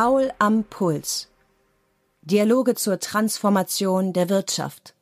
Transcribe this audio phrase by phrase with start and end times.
[0.00, 1.28] Paul am Puls.
[2.22, 4.94] Dialoge zur Transformation der Wirtschaft.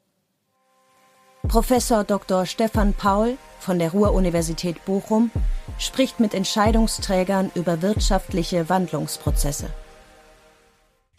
[1.46, 2.46] Professor Dr.
[2.46, 5.31] Stefan Paul von der Ruhr-Universität Bochum
[5.79, 9.68] spricht mit Entscheidungsträgern über wirtschaftliche Wandlungsprozesse.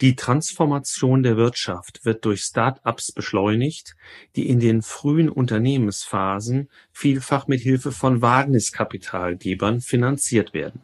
[0.00, 3.94] Die Transformation der Wirtschaft wird durch Start-ups beschleunigt,
[4.34, 10.82] die in den frühen Unternehmensphasen vielfach mit Hilfe von Wagniskapitalgebern finanziert werden.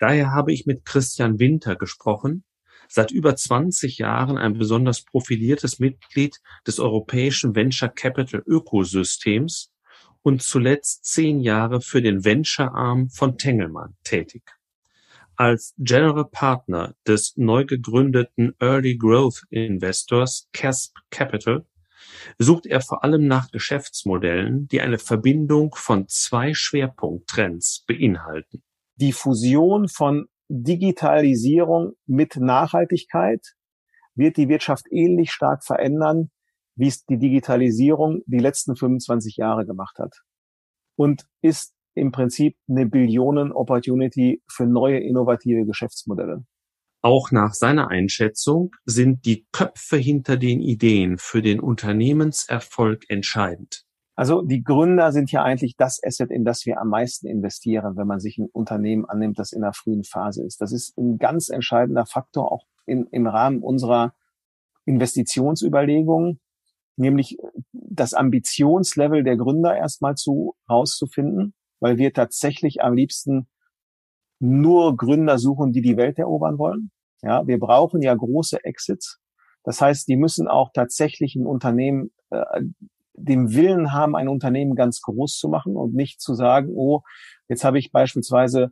[0.00, 2.42] Daher habe ich mit Christian Winter gesprochen,
[2.88, 9.70] seit über 20 Jahren ein besonders profiliertes Mitglied des europäischen Venture Capital Ökosystems
[10.22, 14.42] und zuletzt zehn Jahre für den Venture Arm von Tengelmann tätig.
[15.36, 21.66] Als General Partner des neu gegründeten Early Growth Investors CASP Capital
[22.38, 28.62] sucht er vor allem nach Geschäftsmodellen, die eine Verbindung von zwei Schwerpunkttrends beinhalten.
[29.00, 33.40] Die Fusion von Digitalisierung mit Nachhaltigkeit
[34.14, 36.30] wird die Wirtschaft ähnlich stark verändern,
[36.74, 40.12] wie es die Digitalisierung die letzten 25 Jahre gemacht hat.
[40.96, 46.44] Und ist im Prinzip eine Billionen-Opportunity für neue innovative Geschäftsmodelle.
[47.00, 53.86] Auch nach seiner Einschätzung sind die Köpfe hinter den Ideen für den Unternehmenserfolg entscheidend.
[54.20, 58.06] Also die Gründer sind ja eigentlich das Asset, in das wir am meisten investieren, wenn
[58.06, 60.60] man sich ein Unternehmen annimmt, das in der frühen Phase ist.
[60.60, 64.12] Das ist ein ganz entscheidender Faktor auch in, im Rahmen unserer
[64.84, 66.38] Investitionsüberlegungen,
[66.96, 67.38] nämlich
[67.72, 73.48] das Ambitionslevel der Gründer erstmal zu rauszufinden weil wir tatsächlich am liebsten
[74.38, 76.90] nur Gründer suchen, die die Welt erobern wollen.
[77.22, 79.20] Ja, wir brauchen ja große Exits.
[79.64, 82.62] Das heißt, die müssen auch tatsächlich ein Unternehmen, äh,
[83.22, 87.00] den Willen haben, ein Unternehmen ganz groß zu machen und nicht zu sagen, oh,
[87.48, 88.70] jetzt habe ich beispielsweise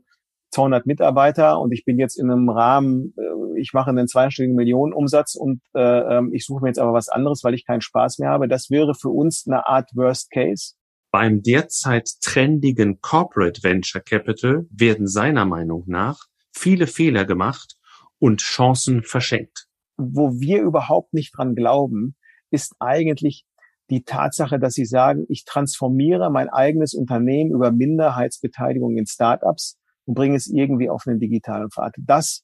[0.51, 5.35] 200 Mitarbeiter und ich bin jetzt in einem Rahmen, äh, ich mache einen zweistelligen Millionenumsatz
[5.35, 8.31] und äh, ähm, ich suche mir jetzt aber was anderes, weil ich keinen Spaß mehr
[8.31, 8.49] habe.
[8.49, 10.75] Das wäre für uns eine Art Worst Case.
[11.11, 16.19] Beim derzeit trendigen Corporate Venture Capital werden seiner Meinung nach
[16.53, 17.77] viele Fehler gemacht
[18.19, 19.67] und Chancen verschenkt.
[19.97, 22.15] Wo wir überhaupt nicht dran glauben,
[22.51, 23.45] ist eigentlich
[23.91, 30.15] die Tatsache, dass sie sagen, ich transformiere mein eigenes Unternehmen über Minderheitsbeteiligung in Startups und
[30.15, 31.95] bringe es irgendwie auf einen digitalen Pfad.
[31.99, 32.43] Das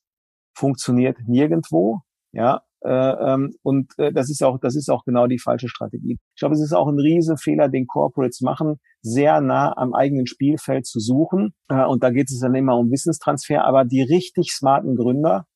[0.55, 2.01] funktioniert nirgendwo.
[2.33, 6.19] Ja, äh, ähm, und äh, das ist auch, das ist auch genau die falsche Strategie.
[6.35, 10.85] Ich glaube, es ist auch ein Riesenfehler, den Corporates machen, sehr nah am eigenen Spielfeld
[10.87, 11.55] zu suchen.
[11.69, 13.65] Äh, und da geht es dann immer um Wissenstransfer.
[13.65, 15.47] Aber die richtig smarten Gründer,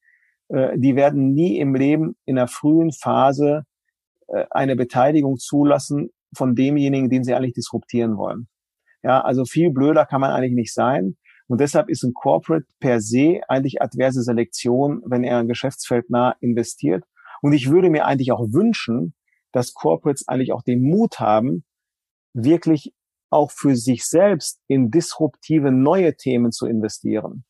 [0.50, 3.64] die werden nie im Leben in der frühen Phase
[4.50, 8.48] eine Beteiligung zulassen von demjenigen, den sie eigentlich disruptieren wollen.
[9.02, 11.16] Ja, also viel blöder kann man eigentlich nicht sein.
[11.46, 16.34] Und deshalb ist ein Corporate per se eigentlich adverse Selektion, wenn er ein Geschäftsfeld nah
[16.40, 17.04] investiert.
[17.40, 19.14] Und ich würde mir eigentlich auch wünschen,
[19.52, 21.64] dass Corporates eigentlich auch den Mut haben,
[22.34, 22.92] wirklich
[23.30, 27.44] auch für sich selbst in disruptive neue Themen zu investieren.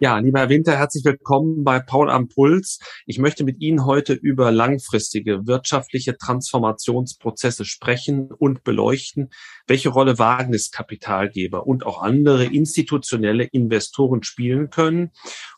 [0.00, 2.78] Ja, lieber Herr Winter, herzlich willkommen bei Paul am Puls.
[3.06, 9.30] Ich möchte mit Ihnen heute über langfristige wirtschaftliche Transformationsprozesse sprechen und beleuchten,
[9.66, 15.10] welche Rolle Wagniskapitalgeber und auch andere institutionelle Investoren spielen können,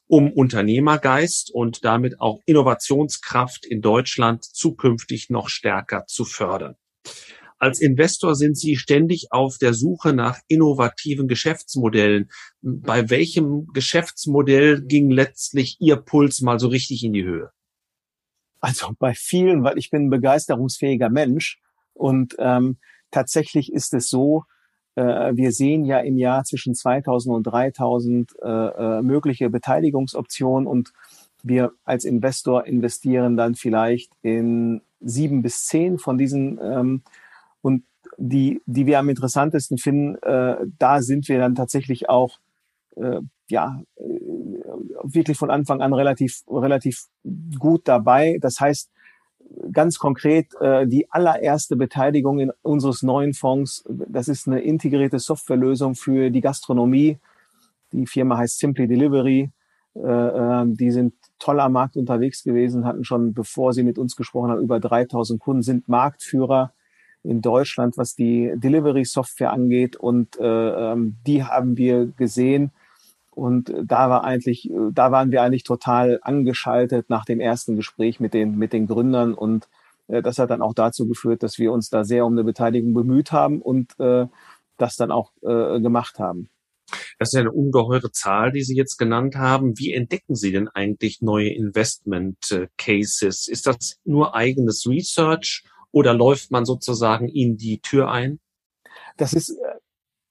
[0.07, 6.77] um Unternehmergeist und damit auch Innovationskraft in Deutschland zukünftig noch stärker zu fördern.
[7.61, 12.31] Als Investor sind Sie ständig auf der Suche nach innovativen Geschäftsmodellen.
[12.63, 17.51] Bei welchem Geschäftsmodell ging letztlich Ihr Puls mal so richtig in die Höhe?
[18.61, 21.61] Also bei vielen, weil ich bin ein begeisterungsfähiger Mensch
[21.93, 22.79] und ähm,
[23.11, 24.45] tatsächlich ist es so,
[24.95, 30.95] äh, wir sehen ja im Jahr zwischen 2000 und 3000 äh, äh, mögliche Beteiligungsoptionen und
[31.43, 37.03] wir als Investor investieren dann vielleicht in sieben bis zehn von diesen ähm,
[37.63, 37.85] und
[38.17, 42.39] die, die wir am interessantesten finden, äh, da sind wir dann tatsächlich auch
[42.97, 44.03] äh, ja äh,
[45.03, 47.07] wirklich von Anfang an relativ relativ
[47.59, 48.39] gut dabei.
[48.41, 48.91] Das heißt
[49.73, 53.85] ganz konkret äh, die allererste Beteiligung in unseres neuen Fonds.
[53.89, 57.19] Das ist eine integrierte Softwarelösung für die Gastronomie.
[57.93, 59.51] Die Firma heißt Simply Delivery.
[59.95, 64.15] Äh, äh, die sind toll am Markt unterwegs gewesen, hatten schon, bevor sie mit uns
[64.15, 66.73] gesprochen haben, über 3000 Kunden, sind Marktführer
[67.23, 69.97] in Deutschland, was die Delivery-Software angeht.
[69.97, 72.71] Und äh, ähm, die haben wir gesehen.
[73.31, 78.35] Und da war eigentlich, da waren wir eigentlich total angeschaltet nach dem ersten Gespräch mit
[78.35, 79.35] den, mit den Gründern.
[79.35, 79.69] Und
[80.09, 82.95] äh, das hat dann auch dazu geführt, dass wir uns da sehr um eine Beteiligung
[82.95, 84.27] bemüht haben und äh,
[84.77, 86.49] das dann auch äh, gemacht haben.
[87.19, 89.79] Das ist ja eine ungeheure Zahl, die Sie jetzt genannt haben.
[89.79, 93.47] Wie entdecken Sie denn eigentlich neue Investment äh, Cases?
[93.47, 98.41] Ist das nur eigenes Research oder läuft man sozusagen in die Tür ein?
[99.17, 99.55] Das ist äh,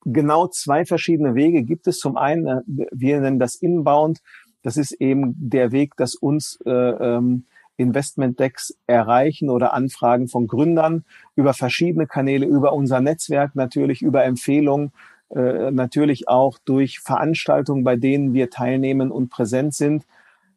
[0.06, 2.00] genau zwei verschiedene Wege gibt es.
[2.00, 4.20] Zum einen, äh, wir nennen das Inbound.
[4.62, 7.46] Das ist eben der Weg, dass uns äh, ähm,
[7.78, 14.92] Investment-Decks erreichen oder Anfragen von Gründern über verschiedene Kanäle, über unser Netzwerk natürlich, über Empfehlungen,
[15.30, 20.06] äh, natürlich auch durch Veranstaltungen, bei denen wir teilnehmen und präsent sind.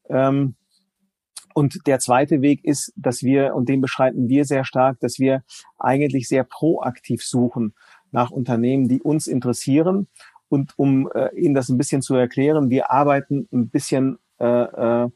[0.08, 0.55] Ähm,
[1.54, 5.43] und der zweite Weg ist, dass wir, und den beschreiten wir sehr stark, dass wir
[5.78, 7.75] eigentlich sehr proaktiv suchen
[8.10, 10.08] nach Unternehmen, die uns interessieren.
[10.49, 15.08] Und um äh, Ihnen das ein bisschen zu erklären, wir arbeiten ein bisschen äh, äh,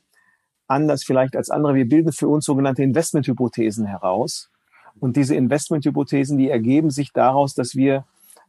[0.67, 1.75] anders vielleicht als andere.
[1.75, 4.50] Wir bilden für uns sogenannte Investmenthypothesen heraus.
[4.99, 8.06] Und diese Investmenthypothesen, die ergeben sich daraus, dass wir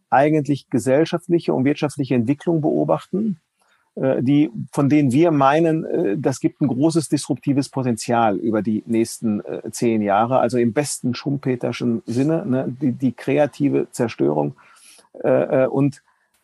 [0.09, 3.41] eigentlich gesellschaftliche und wirtschaftliche Entwicklung beobachten,
[4.21, 9.41] die, von denen wir meinen, äh, das gibt ein großes disruptives Potenzial über die nächsten
[9.41, 14.55] äh, zehn Jahre, also im besten schumpeterschen Sinne, ne, die, die kreative Zerstörung.
[15.71, 16.03] Und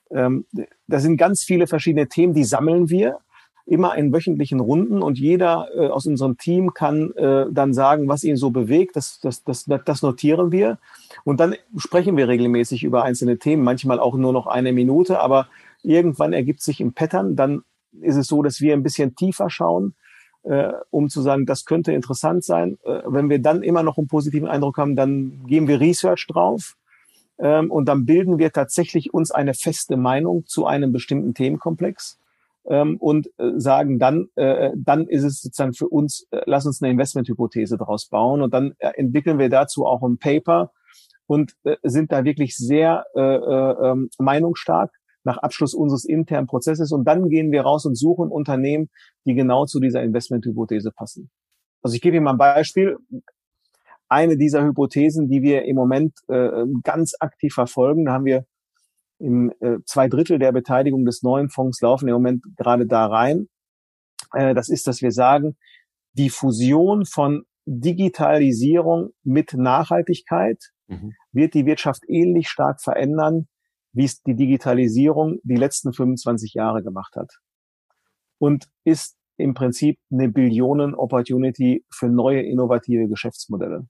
[0.10, 0.46] ähm,
[0.88, 3.20] da sind ganz viele verschiedene Themen, die sammeln wir
[3.66, 8.24] immer in wöchentlichen Runden und jeder äh, aus unserem Team kann äh, dann sagen, was
[8.24, 8.96] ihn so bewegt.
[8.96, 10.80] Das, das, das, das notieren wir.
[11.24, 15.48] Und dann sprechen wir regelmäßig über einzelne Themen, manchmal auch nur noch eine Minute, aber
[15.84, 17.64] irgendwann ergibt sich im Pattern, dann
[18.02, 19.96] ist es so, dass wir ein bisschen tiefer schauen,
[20.44, 22.78] äh, um zu sagen, das könnte interessant sein.
[22.84, 26.76] Äh, wenn wir dann immer noch einen positiven Eindruck haben, dann geben wir Research drauf
[27.38, 32.20] ähm, und dann bilden wir tatsächlich uns eine feste Meinung zu einem bestimmten Themenkomplex
[32.66, 36.82] ähm, und äh, sagen dann, äh, dann ist es sozusagen für uns, äh, lass uns
[36.82, 40.72] eine Investmenthypothese daraus bauen und dann äh, entwickeln wir dazu auch ein Paper
[41.26, 44.92] und äh, sind da wirklich sehr äh, äh, ähm, meinungsstark
[45.24, 46.92] nach Abschluss unseres internen Prozesses.
[46.92, 48.90] Und dann gehen wir raus und suchen Unternehmen,
[49.26, 51.30] die genau zu dieser Investmenthypothese passen.
[51.82, 52.98] Also ich gebe Ihnen mal ein Beispiel.
[54.10, 58.46] Eine dieser Hypothesen, die wir im Moment äh, ganz aktiv verfolgen, da haben wir
[59.20, 63.48] im äh, zwei Drittel der Beteiligung des neuen Fonds laufen im Moment gerade da rein.
[64.34, 65.56] Äh, das ist, dass wir sagen,
[66.14, 71.14] die Fusion von Digitalisierung mit Nachhaltigkeit mhm.
[71.32, 73.48] wird die Wirtschaft ähnlich stark verändern
[73.94, 77.32] wie es die Digitalisierung die letzten 25 Jahre gemacht hat.
[78.40, 83.88] Und ist im Prinzip eine Billionen-Opportunity für neue innovative Geschäftsmodelle.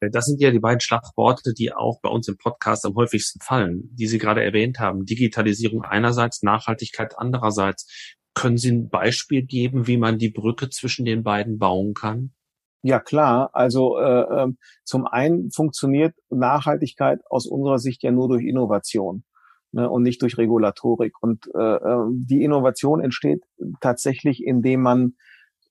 [0.00, 3.40] Äh, das sind ja die beiden Schlagworte, die auch bei uns im Podcast am häufigsten
[3.40, 5.04] fallen, die Sie gerade erwähnt haben.
[5.04, 8.16] Digitalisierung einerseits, Nachhaltigkeit andererseits.
[8.34, 12.32] Können Sie ein Beispiel geben, wie man die Brücke zwischen den beiden bauen kann?
[12.82, 13.50] Ja, klar.
[13.52, 14.48] Also äh, äh,
[14.84, 19.24] zum einen funktioniert Nachhaltigkeit aus unserer Sicht ja nur durch Innovation
[19.72, 21.12] ne, und nicht durch Regulatorik.
[21.20, 23.44] Und äh, äh die Innovation entsteht
[23.80, 25.14] tatsächlich, indem man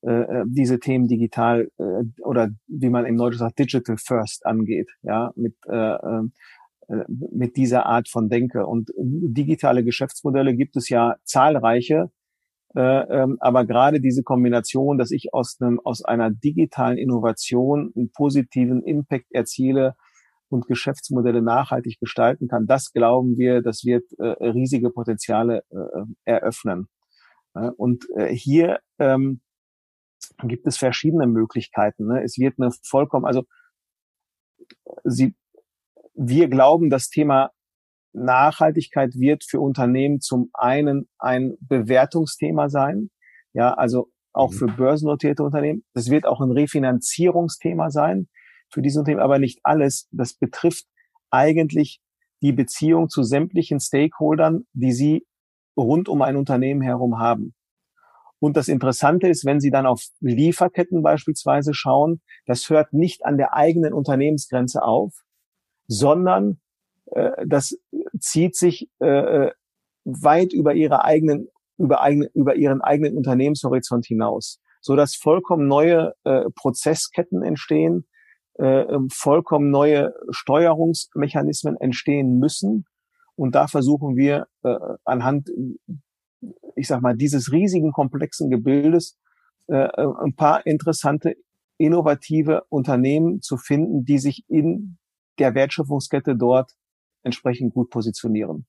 [0.02, 4.90] äh, äh, diese Themen digital äh, oder wie man im Deutschen sagt, digital first angeht,
[5.02, 5.96] ja, mit äh,
[6.90, 8.66] äh, mit dieser Art von Denke.
[8.66, 12.10] Und digitale Geschäftsmodelle gibt es ja zahlreiche, ähm,
[12.74, 19.26] aber gerade diese Kombination, dass ich aus, einem, aus einer digitalen Innovation einen positiven Impact
[19.32, 19.94] erziele
[20.48, 26.88] und Geschäftsmodelle nachhaltig gestalten kann, das glauben wir, das wird äh, riesige Potenziale äh, eröffnen.
[27.76, 29.40] und hier ähm,
[30.44, 32.06] gibt es verschiedene Möglichkeiten.
[32.06, 32.22] Ne?
[32.22, 33.44] Es wird eine vollkommen, also
[35.04, 35.34] sie,
[36.14, 37.50] wir glauben, das Thema
[38.12, 43.10] Nachhaltigkeit wird für Unternehmen zum einen ein Bewertungsthema sein,
[43.52, 44.56] ja, also auch mhm.
[44.56, 45.84] für börsennotierte Unternehmen.
[45.94, 48.28] Das wird auch ein Refinanzierungsthema sein
[48.70, 50.08] für diese Unternehmen, aber nicht alles.
[50.12, 50.86] Das betrifft
[51.30, 52.00] eigentlich
[52.42, 55.26] die Beziehung zu sämtlichen Stakeholdern, die sie
[55.76, 57.54] rund um ein Unternehmen herum haben.
[58.40, 63.36] Und das Interessante ist, wenn Sie dann auf Lieferketten beispielsweise schauen, das hört nicht an
[63.36, 65.14] der eigenen Unternehmensgrenze auf,
[65.86, 66.60] sondern
[67.12, 67.76] äh, das
[68.18, 69.50] zieht sich äh, äh,
[70.04, 71.48] weit über ihre eigenen,
[71.78, 78.06] über, eigene, über ihren eigenen Unternehmenshorizont hinaus, so dass vollkommen neue äh, Prozessketten entstehen,
[78.58, 82.84] äh, ähm, vollkommen neue Steuerungsmechanismen entstehen müssen.
[83.36, 85.48] Und da versuchen wir äh, anhand,
[86.76, 89.16] ich sag mal, dieses riesigen komplexen Gebildes
[89.68, 91.36] äh, äh ein paar interessante,
[91.78, 94.98] innovative Unternehmen zu finden, die sich in
[95.38, 96.72] der Wertschöpfungskette dort
[97.22, 98.66] entsprechend gut positionieren.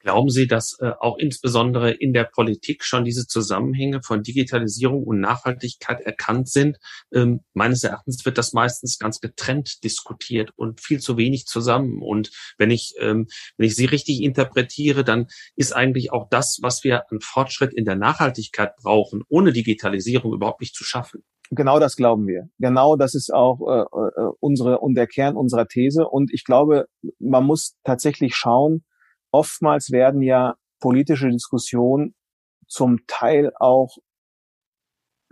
[0.00, 5.18] Glauben Sie, dass äh, auch insbesondere in der Politik schon diese Zusammenhänge von Digitalisierung und
[5.20, 6.78] Nachhaltigkeit erkannt sind?
[7.12, 12.00] Ähm, meines Erachtens wird das meistens ganz getrennt diskutiert und viel zu wenig zusammen.
[12.00, 13.26] Und wenn ich, ähm,
[13.56, 15.26] wenn ich Sie richtig interpretiere, dann
[15.56, 20.60] ist eigentlich auch das, was wir an Fortschritt in der Nachhaltigkeit brauchen, ohne Digitalisierung überhaupt
[20.60, 21.24] nicht zu schaffen.
[21.50, 22.48] Genau das glauben wir.
[22.58, 26.06] Genau das ist auch äh, äh, unsere und der Kern unserer These.
[26.06, 26.86] Und ich glaube,
[27.18, 28.84] man muss tatsächlich schauen,
[29.30, 32.14] oftmals werden ja politische Diskussionen
[32.66, 33.96] zum Teil auch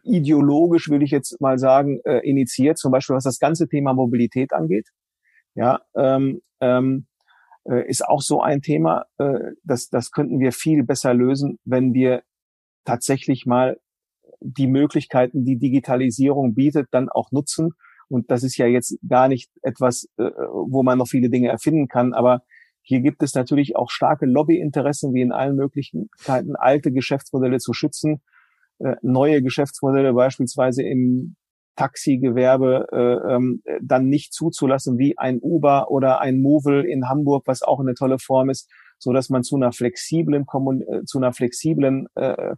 [0.02, 4.52] ideologisch, würde ich jetzt mal sagen, äh, initiiert, zum Beispiel was das ganze Thema Mobilität
[4.52, 4.88] angeht.
[5.54, 7.06] Ja, ähm, ähm,
[7.68, 11.92] äh, ist auch so ein Thema, äh, das, das könnten wir viel besser lösen, wenn
[11.92, 12.22] wir
[12.84, 13.78] tatsächlich mal
[14.40, 17.72] die Möglichkeiten, die Digitalisierung bietet, dann auch nutzen.
[18.08, 21.88] Und das ist ja jetzt gar nicht etwas, äh, wo man noch viele Dinge erfinden
[21.88, 22.42] kann, aber
[22.88, 28.22] hier gibt es natürlich auch starke Lobbyinteressen, wie in allen Möglichkeiten, alte Geschäftsmodelle zu schützen,
[28.78, 31.34] äh, neue Geschäftsmodelle beispielsweise im
[31.74, 37.62] Taxigewerbe äh, ähm, dann nicht zuzulassen, wie ein Uber oder ein Movil in Hamburg, was
[37.62, 40.46] auch eine tolle Form ist, so dass man zu einer flexiblen
[40.88, 42.54] äh, zu einer flexiblen äh,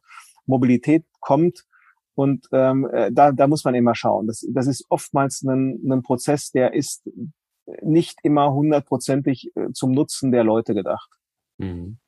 [0.49, 1.65] Mobilität kommt.
[2.15, 4.27] Und ähm, äh, da, da muss man immer schauen.
[4.27, 7.09] Das, das ist oftmals ein, ein Prozess, der ist
[7.83, 11.11] nicht immer hundertprozentig äh, zum Nutzen der Leute gedacht.
[11.59, 11.99] Mhm.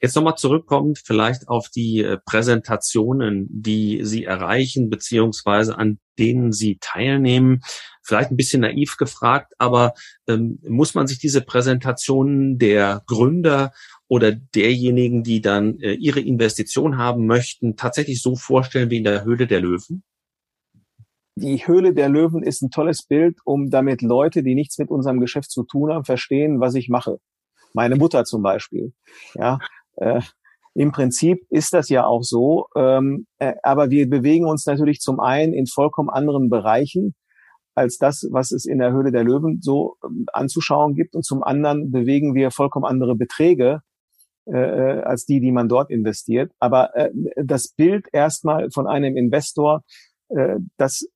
[0.00, 6.78] Jetzt nochmal zurückkommend vielleicht auf die äh, Präsentationen, die Sie erreichen, beziehungsweise an denen Sie
[6.80, 7.60] teilnehmen.
[8.02, 9.92] Vielleicht ein bisschen naiv gefragt, aber
[10.26, 13.72] ähm, muss man sich diese Präsentationen der Gründer
[14.12, 19.24] oder derjenigen, die dann äh, ihre Investition haben möchten, tatsächlich so vorstellen wie in der
[19.24, 20.02] Höhle der Löwen?
[21.36, 25.18] die Höhle der Löwen ist ein tolles Bild, um damit Leute, die nichts mit unserem
[25.18, 27.20] Geschäft zu tun haben, verstehen, was ich mache.
[27.72, 28.92] Meine Mutter zum Beispiel.
[29.34, 29.58] Ja,
[29.96, 30.20] äh,
[30.74, 35.20] im Prinzip ist das ja auch so, ähm, äh, aber wir bewegen uns natürlich zum
[35.20, 37.14] einen in vollkommen anderen Bereichen
[37.74, 41.42] als das, was es in der Höhle der Löwen so ähm, anzuschauen gibt, und zum
[41.42, 43.80] anderen bewegen wir vollkommen andere Beträge
[44.46, 46.52] äh, äh als die, die man dort investiert.
[46.58, 49.82] Aber äh, das Bild erstmal von einem Investor,
[50.28, 51.06] äh, das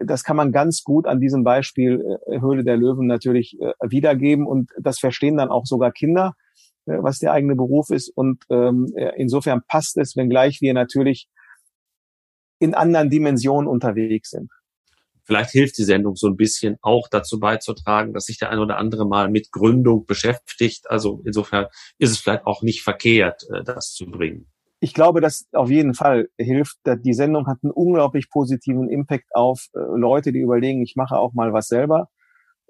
[0.00, 4.46] das kann man ganz gut an diesem Beispiel äh, Höhle der Löwen natürlich äh, wiedergeben
[4.46, 6.34] und das verstehen dann auch sogar Kinder,
[6.86, 11.28] äh, was der eigene Beruf ist und ähm, insofern passt es, wenngleich wir natürlich
[12.58, 14.50] in anderen Dimensionen unterwegs sind.
[15.26, 18.78] Vielleicht hilft die Sendung so ein bisschen auch dazu beizutragen, dass sich der eine oder
[18.78, 20.88] andere mal mit Gründung beschäftigt.
[20.88, 21.66] Also insofern
[21.98, 24.46] ist es vielleicht auch nicht verkehrt, das zu bringen
[24.80, 26.78] ich glaube, dass auf jeden Fall hilft.
[26.84, 31.32] Die Sendung hat einen unglaublich positiven Impact auf äh, Leute, die überlegen, ich mache auch
[31.32, 32.08] mal was selber.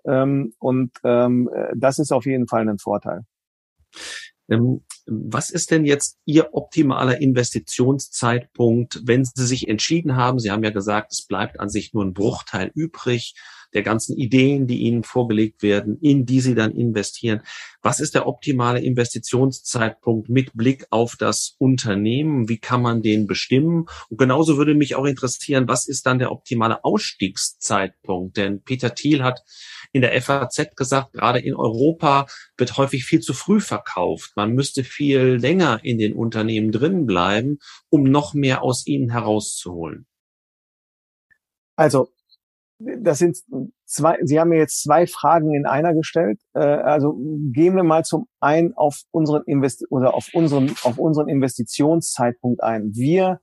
[0.07, 3.23] Ähm, und ähm, das ist auf jeden Fall ein Vorteil.
[4.49, 10.39] Ähm, was ist denn jetzt Ihr optimaler Investitionszeitpunkt, wenn Sie sich entschieden haben?
[10.39, 13.35] Sie haben ja gesagt, es bleibt an sich nur ein Bruchteil übrig
[13.77, 17.43] der ganzen Ideen, die Ihnen vorgelegt werden, in die Sie dann investieren.
[17.83, 22.49] Was ist der optimale Investitionszeitpunkt mit Blick auf das Unternehmen?
[22.49, 23.85] Wie kann man den bestimmen?
[24.09, 28.39] Und genauso würde mich auch interessieren, was ist dann der optimale Ausstiegszeitpunkt?
[28.39, 29.43] Denn Peter Thiel hat
[29.93, 34.33] in der FAZ gesagt, gerade in Europa wird häufig viel zu früh verkauft.
[34.37, 37.59] Man müsste viel länger in den Unternehmen drin bleiben,
[37.91, 40.07] um noch mehr aus ihnen herauszuholen.
[41.77, 42.16] Also
[42.79, 43.39] das sind
[43.87, 46.41] zwei, Sie haben mir jetzt zwei Fragen in einer gestellt.
[46.55, 47.15] Äh, also
[47.53, 52.91] gehen wir mal zum einen auf unseren Invest oder auf unseren, auf unseren Investitionszeitpunkt ein.
[52.95, 53.41] Wir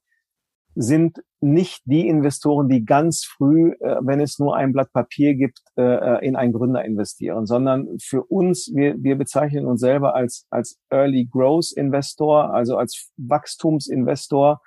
[0.76, 5.60] sind nicht die Investoren, die ganz früh, äh, wenn es nur ein Blatt Papier gibt,
[5.78, 10.80] äh, in einen Gründer investieren, sondern für uns, wir, wir bezeichnen uns selber als, als
[10.90, 14.62] Early Growth Investor, also als Wachstumsinvestor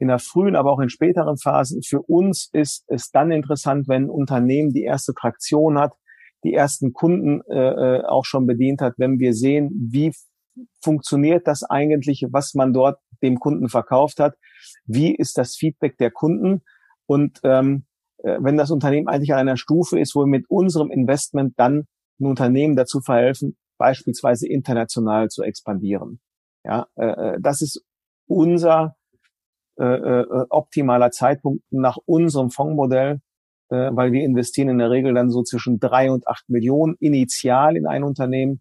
[0.00, 1.82] in der frühen, aber auch in späteren Phasen.
[1.82, 5.92] Für uns ist es dann interessant, wenn ein Unternehmen die erste Traktion hat,
[6.42, 10.12] die ersten Kunden äh, äh, auch schon bedient hat, wenn wir sehen, wie
[10.82, 14.36] funktioniert das eigentlich, was man dort dem Kunden verkauft hat,
[14.86, 16.62] wie ist das Feedback der Kunden
[17.06, 17.84] und ähm,
[18.22, 21.86] äh, wenn das Unternehmen eigentlich an einer Stufe ist, wo wir mit unserem Investment dann
[22.18, 26.20] ein Unternehmen dazu verhelfen, beispielsweise international zu expandieren.
[26.64, 27.84] Ja, äh, äh das ist
[28.26, 28.96] unser
[29.80, 33.20] äh, äh, optimaler Zeitpunkt nach unserem Fondsmodell,
[33.70, 37.76] äh, weil wir investieren in der Regel dann so zwischen drei und acht Millionen initial
[37.76, 38.60] in ein Unternehmen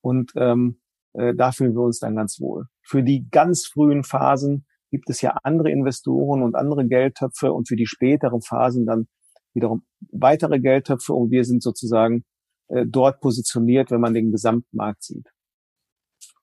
[0.00, 0.80] und ähm,
[1.14, 2.66] äh, da fühlen wir uns dann ganz wohl.
[2.82, 7.76] Für die ganz frühen Phasen gibt es ja andere Investoren und andere Geldtöpfe und für
[7.76, 9.08] die späteren Phasen dann
[9.54, 12.24] wiederum weitere Geldtöpfe und wir sind sozusagen
[12.68, 15.28] äh, dort positioniert, wenn man den Gesamtmarkt sieht.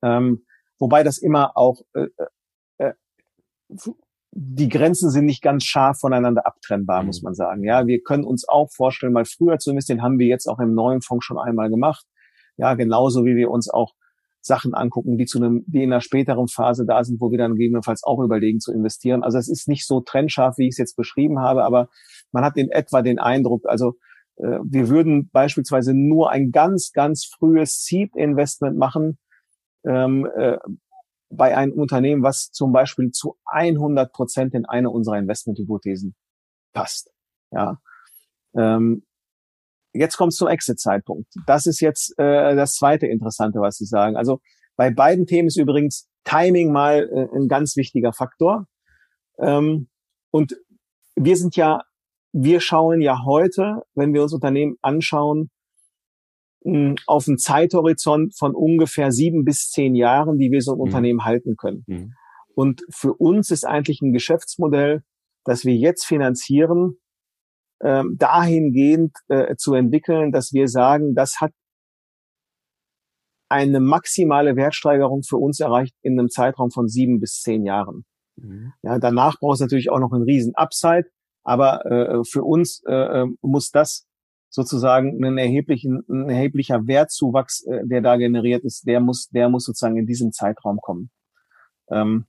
[0.01, 0.46] Ähm,
[0.79, 2.07] wobei das immer auch äh,
[2.77, 2.93] äh,
[4.39, 7.25] die Grenzen sind nicht ganz scharf voneinander abtrennbar, muss mhm.
[7.25, 7.63] man sagen.
[7.63, 10.75] Ja, wir können uns auch vorstellen, mal früher zu investieren, haben wir jetzt auch im
[10.75, 12.06] neuen Fonds schon einmal gemacht.
[12.56, 13.94] Ja, genauso wie wir uns auch
[14.41, 17.53] Sachen angucken, die zu einem, die in einer späteren Phase da sind, wo wir dann
[17.53, 19.24] gegebenenfalls auch überlegen zu investieren.
[19.24, 21.89] Also es ist nicht so trennscharf, wie ich es jetzt beschrieben habe, aber
[22.32, 23.94] man hat in etwa den Eindruck, also
[24.36, 29.17] äh, wir würden beispielsweise nur ein ganz, ganz frühes Seed-Investment machen
[29.84, 30.58] ähm, äh,
[31.29, 36.15] bei einem Unternehmen, was zum Beispiel zu 100 Prozent in eine unserer Investmenthypothesen
[36.74, 37.12] passt.
[37.51, 37.79] Ja.
[38.55, 39.05] Ähm,
[39.93, 41.27] jetzt kommt es zum Exit-Zeitpunkt.
[41.46, 44.15] Das ist jetzt äh, das zweite Interessante, was Sie sagen.
[44.15, 44.39] Also
[44.75, 48.67] bei beiden Themen ist übrigens Timing mal äh, ein ganz wichtiger Faktor.
[49.39, 49.89] Ähm,
[50.31, 50.55] und
[51.15, 51.81] wir sind ja,
[52.31, 55.50] wir schauen ja heute, wenn wir uns Unternehmen anschauen,
[57.05, 60.81] auf einen Zeithorizont von ungefähr sieben bis zehn Jahren, die wir so ein mhm.
[60.81, 61.83] Unternehmen halten können.
[61.88, 62.13] Mhm.
[62.55, 65.03] Und für uns ist eigentlich ein Geschäftsmodell,
[65.45, 66.97] das wir jetzt finanzieren,
[67.81, 71.51] ähm, dahingehend äh, zu entwickeln, dass wir sagen, das hat
[73.50, 78.05] eine maximale Wertsteigerung für uns erreicht in einem Zeitraum von sieben bis zehn Jahren.
[78.36, 78.74] Mhm.
[78.81, 81.05] Ja, danach braucht es natürlich auch noch einen riesen Upside,
[81.43, 84.06] aber äh, für uns äh, äh, muss das
[84.57, 89.65] sozusagen ein, erheblichen, ein erheblicher Wertzuwachs, äh, der da generiert ist, der muss, der muss
[89.65, 91.11] sozusagen in diesem Zeitraum kommen.
[91.91, 92.25] Ähm,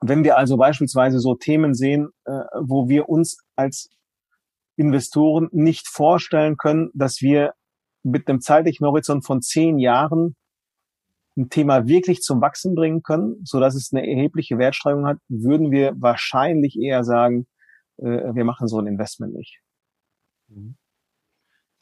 [0.00, 3.88] wenn wir also beispielsweise so Themen sehen, äh, wo wir uns als
[4.76, 7.52] Investoren nicht vorstellen können, dass wir
[8.02, 10.34] mit einem zeitlichen Horizont von zehn Jahren
[11.36, 15.70] ein Thema wirklich zum Wachsen bringen können, so dass es eine erhebliche Wertsteigerung hat, würden
[15.70, 17.46] wir wahrscheinlich eher sagen,
[17.98, 19.60] äh, wir machen so ein Investment nicht.
[20.48, 20.74] Mhm.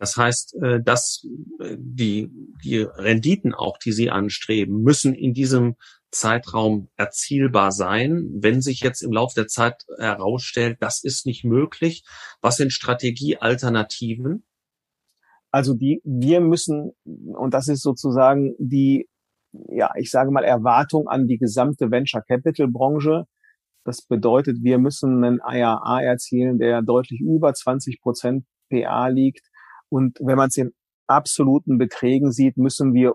[0.01, 1.27] Das heißt, äh, dass
[1.61, 2.31] äh, die,
[2.65, 5.77] die Renditen auch, die Sie anstreben, müssen in diesem
[6.11, 8.31] Zeitraum erzielbar sein.
[8.33, 12.03] Wenn sich jetzt im Laufe der Zeit herausstellt, das ist nicht möglich,
[12.41, 14.43] was sind Strategiealternativen?
[15.51, 19.07] Also die, wir müssen, und das ist sozusagen die,
[19.53, 23.25] ja, ich sage mal, Erwartung an die gesamte Venture Capital Branche.
[23.85, 29.50] Das bedeutet, wir müssen einen IAA erzielen, der deutlich über 20 Prozent PA liegt.
[29.91, 30.73] Und wenn man es in
[31.07, 33.15] absoluten Beträgen sieht, müssen wir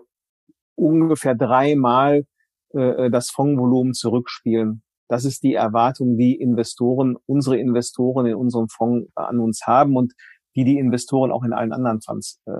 [0.76, 2.26] ungefähr dreimal
[2.72, 4.82] äh, das Fondsvolumen zurückspielen.
[5.08, 10.12] Das ist die Erwartung, die Investoren, unsere Investoren in unserem Fonds an uns haben und
[10.56, 12.52] die die Investoren auch in allen anderen Fonds äh,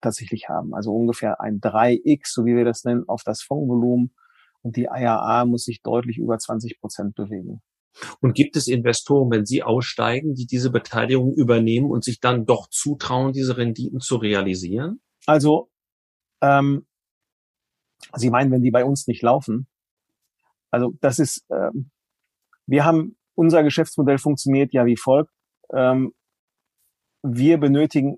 [0.00, 0.74] tatsächlich haben.
[0.74, 4.14] Also ungefähr ein 3x, so wie wir das nennen, auf das Fondsvolumen.
[4.62, 7.62] Und die IAA muss sich deutlich über 20 Prozent bewegen.
[8.20, 12.68] Und gibt es Investoren, wenn sie aussteigen, die diese Beteiligung übernehmen und sich dann doch
[12.70, 15.00] zutrauen, diese Renditen zu realisieren?
[15.26, 15.70] Also
[16.40, 16.86] ähm,
[18.16, 19.66] Sie meinen, wenn die bei uns nicht laufen?
[20.70, 21.90] Also das ist, ähm,
[22.66, 25.32] wir haben, unser Geschäftsmodell funktioniert ja wie folgt.
[25.72, 26.12] Ähm,
[27.22, 28.16] wir benötigen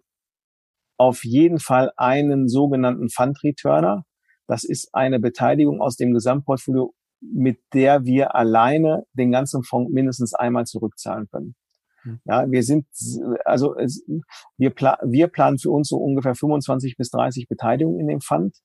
[0.96, 4.04] auf jeden Fall einen sogenannten Fund Returner.
[4.46, 6.94] Das ist eine Beteiligung aus dem Gesamtportfolio,
[7.32, 11.54] mit der wir alleine den ganzen Fonds mindestens einmal zurückzahlen können.
[12.02, 12.20] Hm.
[12.24, 12.86] Ja, wir sind,
[13.44, 14.04] also es,
[14.56, 18.56] wir, pla wir planen für uns so ungefähr 25 bis 30 Beteiligungen in dem Fund.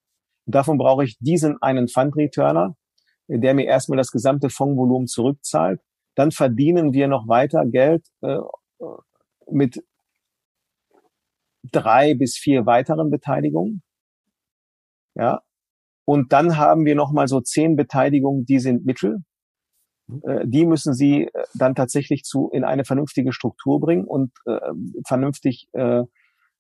[0.46, 2.76] Und davon brauche ich diesen einen Fund Returner,
[3.28, 5.80] der mir erstmal das gesamte Fondsvolumen zurückzahlt.
[6.16, 8.40] Dann verdienen wir noch weiter Geld äh,
[9.50, 9.84] mit
[11.72, 13.84] drei bis vier weiteren Beteiligungen.
[15.16, 15.42] Ja.
[16.10, 19.20] Und dann haben wir noch mal so zehn Beteiligungen, die sind Mittel.
[20.24, 24.58] Äh, die müssen Sie äh, dann tatsächlich zu in eine vernünftige Struktur bringen und äh,
[25.06, 26.06] vernünftig äh,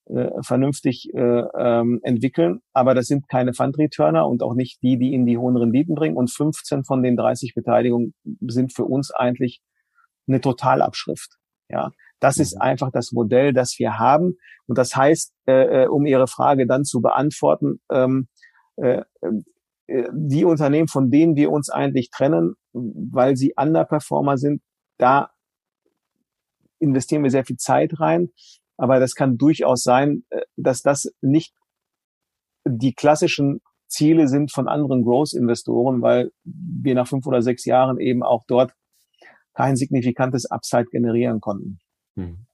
[0.05, 1.19] äh, vernünftig äh,
[1.57, 2.59] ähm, entwickeln.
[2.73, 6.15] Aber das sind keine Fund-Returner und auch nicht die, die ihnen die hohen Renditen bringen.
[6.15, 9.61] Und 15 von den 30 Beteiligungen sind für uns eigentlich
[10.27, 11.39] eine Totalabschrift.
[11.69, 12.61] Ja, das ist mhm.
[12.61, 14.35] einfach das Modell, das wir haben.
[14.67, 18.27] Und das heißt, äh, äh um Ihre Frage dann zu beantworten, ähm,
[18.81, 19.03] äh,
[19.87, 24.61] äh, die Unternehmen, von denen wir uns eigentlich trennen, weil sie Underperformer sind,
[24.97, 25.31] da
[26.79, 28.29] investieren wir sehr viel Zeit rein.
[28.77, 31.53] Aber das kann durchaus sein, äh, dass das nicht
[32.65, 38.23] die klassischen Ziele sind von anderen Growth-Investoren, weil wir nach fünf oder sechs Jahren eben
[38.23, 38.73] auch dort
[39.53, 41.79] kein signifikantes Upside generieren konnten.
[42.15, 42.45] Hm.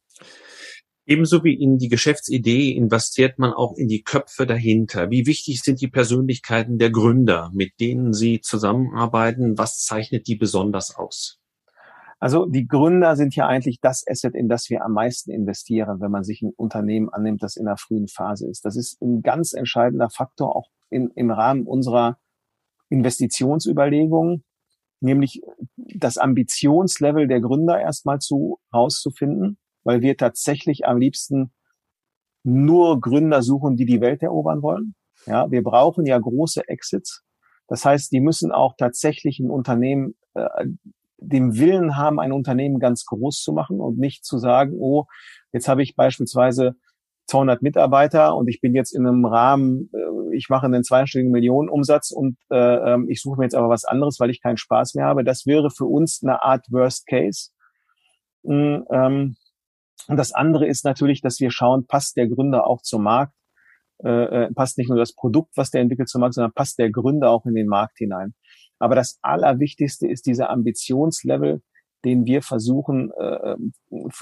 [1.07, 5.11] Ebenso wie in die Geschäftsidee investiert man auch in die Köpfe dahinter.
[5.11, 9.57] Wie wichtig sind die Persönlichkeiten der Gründer, mit denen Sie zusammenarbeiten?
[9.57, 11.39] Was zeichnet die besonders aus?
[12.17, 16.09] Also die Gründer sind ja eigentlich das Asset, in das wir am meisten investieren, wenn
[16.09, 18.65] man sich ein Unternehmen annimmt, das in der frühen Phase ist.
[18.65, 22.17] Das ist ein ganz entscheidender Faktor auch in, im Rahmen unserer
[22.89, 24.43] Investitionsüberlegungen,
[25.01, 25.41] nämlich
[25.75, 31.53] das Ambitionslevel der Gründer erstmal zu rauszufinden, weil wir tatsächlich am liebsten
[32.43, 34.95] nur Gründer suchen, die die Welt erobern wollen.
[35.25, 37.23] Ja, wir brauchen ja große Exits.
[37.67, 40.65] Das heißt, die müssen auch tatsächlich ein Unternehmen, äh,
[41.17, 45.05] dem Willen haben, ein Unternehmen ganz groß zu machen und nicht zu sagen, oh,
[45.53, 46.75] jetzt habe ich beispielsweise
[47.27, 52.11] 200 Mitarbeiter und ich bin jetzt in einem Rahmen, äh, ich mache einen zweistelligen Millionenumsatz
[52.11, 55.05] und äh, ähm, ich suche mir jetzt aber was anderes, weil ich keinen Spaß mehr
[55.05, 55.23] habe.
[55.23, 57.49] Das wäre für uns eine Art Worst Case.
[58.43, 59.35] Mm, ähm,
[60.07, 63.33] und das andere ist natürlich, dass wir schauen, passt der Gründer auch zum Markt,
[64.03, 64.09] äh,
[64.45, 67.31] äh, passt nicht nur das Produkt, was der entwickelt zum Markt, sondern passt der Gründer
[67.31, 68.33] auch in den Markt hinein.
[68.77, 71.61] Aber das Allerwichtigste ist dieser Ambitionslevel,
[72.03, 73.55] den wir versuchen, äh,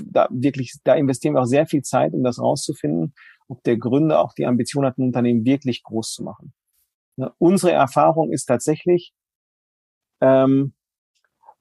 [0.05, 3.13] da wirklich, da investieren wir auch sehr viel Zeit, um das rauszufinden,
[3.47, 6.53] ob der Gründer auch die Ambition hat, ein Unternehmen wirklich groß zu machen.
[7.17, 7.33] Ne?
[7.39, 9.13] Unsere Erfahrung ist tatsächlich,
[10.21, 10.73] ähm,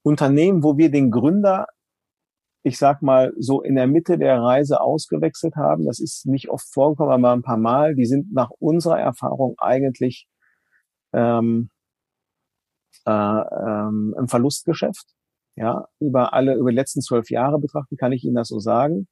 [0.02, 1.66] Unternehmen, wo wir den Gründer
[2.62, 5.84] ich sag mal, so in der Mitte der Reise ausgewechselt haben.
[5.84, 7.94] Das ist nicht oft vorgekommen, aber ein paar Mal.
[7.94, 10.28] Die sind nach unserer Erfahrung eigentlich
[11.12, 11.70] ähm,
[13.04, 15.06] äh, ähm, im Verlustgeschäft.
[15.56, 19.08] Ja, über alle, über die letzten zwölf Jahre betrachtet kann ich Ihnen das so sagen.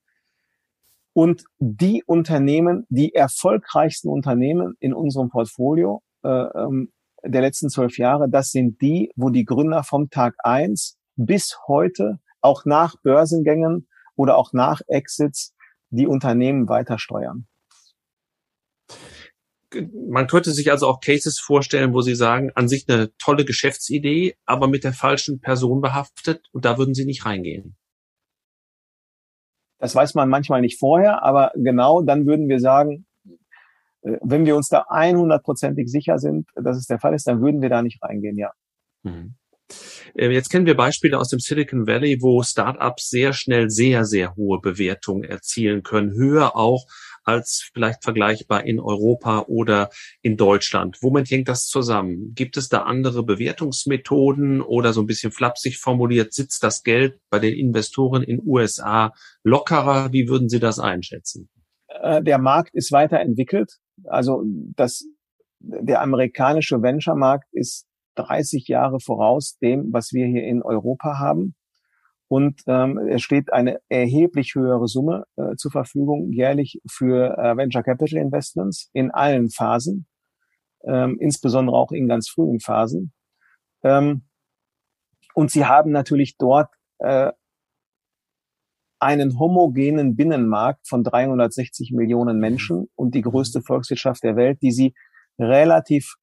[1.13, 6.93] Und die Unternehmen, die erfolgreichsten Unternehmen in unserem Portfolio äh, ähm,
[7.25, 12.21] der letzten zwölf Jahre, das sind die, wo die Gründer vom Tag eins bis heute
[12.41, 15.55] auch nach Börsengängen oder auch nach Exits
[15.91, 17.47] die Unternehmen weiter steuern.
[19.73, 24.37] Man könnte sich also auch Cases vorstellen, wo Sie sagen, an sich eine tolle Geschäftsidee,
[24.45, 27.77] aber mit der falschen Person behaftet und da würden Sie nicht reingehen.
[29.79, 33.07] Das weiß man manchmal nicht vorher, aber genau dann würden wir sagen,
[34.03, 37.63] äh, wenn wir uns da 100%ig sicher sind, dass es der Fall ist, dann würden
[37.63, 38.53] wir da nicht reingehen, ja.
[39.03, 39.37] Mhm.
[40.15, 44.37] Äh, jetzt kennen wir Beispiele aus dem Silicon Valley, wo Startups sehr schnell sehr, sehr
[44.37, 46.87] hohe Bewertungen erzielen können, höher auch
[47.25, 49.91] als vielleicht vergleichbar in Europa oder
[50.23, 50.99] in Deutschland.
[51.03, 52.33] Womit hängt das zusammen?
[52.35, 57.39] Gibt es da andere Bewertungsmethoden oder so ein bisschen flapsig formuliert, sitzt das Geld bei
[57.39, 59.13] den Investoren in USA
[59.45, 60.13] lockerer?
[60.13, 61.49] Wie würden Sie das einschätzen?
[61.89, 63.79] Äh, der Markt ist weiterentwickelt.
[64.05, 64.43] Also
[64.75, 65.05] das,
[65.59, 67.87] der amerikanische Venture-Markt ist
[68.23, 71.55] 30 Jahre voraus dem, was wir hier in Europa haben.
[72.29, 77.83] Und ähm, es steht eine erheblich höhere Summe äh, zur Verfügung jährlich für äh, Venture
[77.83, 80.07] Capital Investments in allen Phasen,
[80.85, 83.13] ähm, insbesondere auch in ganz frühen Phasen.
[83.83, 84.27] Ähm,
[85.35, 87.33] und sie haben natürlich dort äh,
[89.01, 94.95] einen homogenen Binnenmarkt von 360 Millionen Menschen und die größte Volkswirtschaft der Welt, die sie
[95.39, 96.15] relativ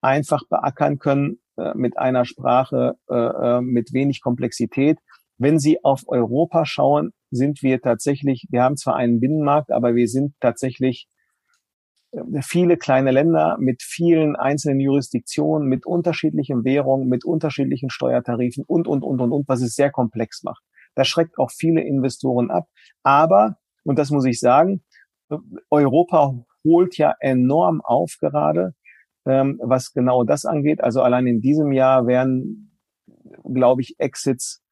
[0.00, 4.98] einfach beackern können äh, mit einer Sprache äh, äh, mit wenig Komplexität.
[5.38, 10.08] Wenn Sie auf Europa schauen, sind wir tatsächlich, wir haben zwar einen Binnenmarkt, aber wir
[10.08, 11.08] sind tatsächlich
[12.12, 18.86] äh, viele kleine Länder mit vielen einzelnen Jurisdiktionen, mit unterschiedlichen Währungen, mit unterschiedlichen Steuertarifen und,
[18.86, 20.62] und, und, und, und, was es sehr komplex macht.
[20.94, 22.68] Das schreckt auch viele Investoren ab.
[23.02, 24.84] Aber, und das muss ich sagen,
[25.70, 26.34] Europa
[26.64, 28.74] holt ja enorm auf gerade
[29.26, 30.82] ähm, was genau das angeht.
[30.82, 32.78] Also allein in diesem Jahr werden,
[33.44, 34.62] glaube ich, Exits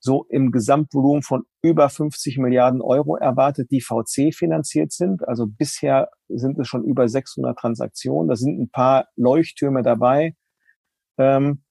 [0.00, 5.28] so im Gesamtvolumen von über 50 Milliarden Euro erwartet, die VC finanziert sind.
[5.28, 8.28] Also bisher sind es schon über 600 Transaktionen.
[8.28, 10.34] Da sind ein paar Leuchttürme dabei.
[11.18, 11.64] Ähm,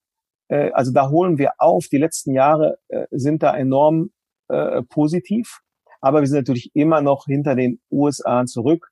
[0.48, 1.88] äh, also da holen wir auf.
[1.88, 4.12] Die letzten Jahre äh, sind da enorm
[4.48, 5.62] äh, positiv.
[6.00, 8.90] Aber wir sind natürlich immer noch hinter den USA zurück.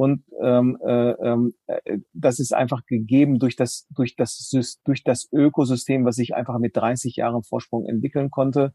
[0.00, 4.50] Und ähm, äh, ähm, äh, das ist einfach gegeben durch das, durch das,
[4.82, 8.72] durch das Ökosystem, was sich einfach mit 30 Jahren Vorsprung entwickeln konnte.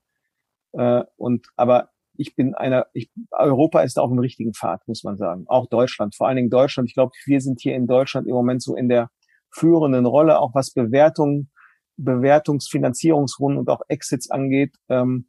[0.74, 5.18] Äh, und aber ich bin einer, ich, Europa ist auf dem richtigen Pfad, muss man
[5.18, 5.46] sagen.
[5.48, 6.90] Auch Deutschland, vor allen Dingen Deutschland.
[6.90, 9.10] Ich glaube, wir sind hier in Deutschland im Moment so in der
[9.50, 11.50] führenden Rolle, auch was Bewertung,
[11.98, 14.76] Bewertungsfinanzierungsrunden und auch Exits angeht.
[14.90, 15.28] Ähm,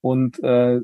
[0.00, 0.80] und äh,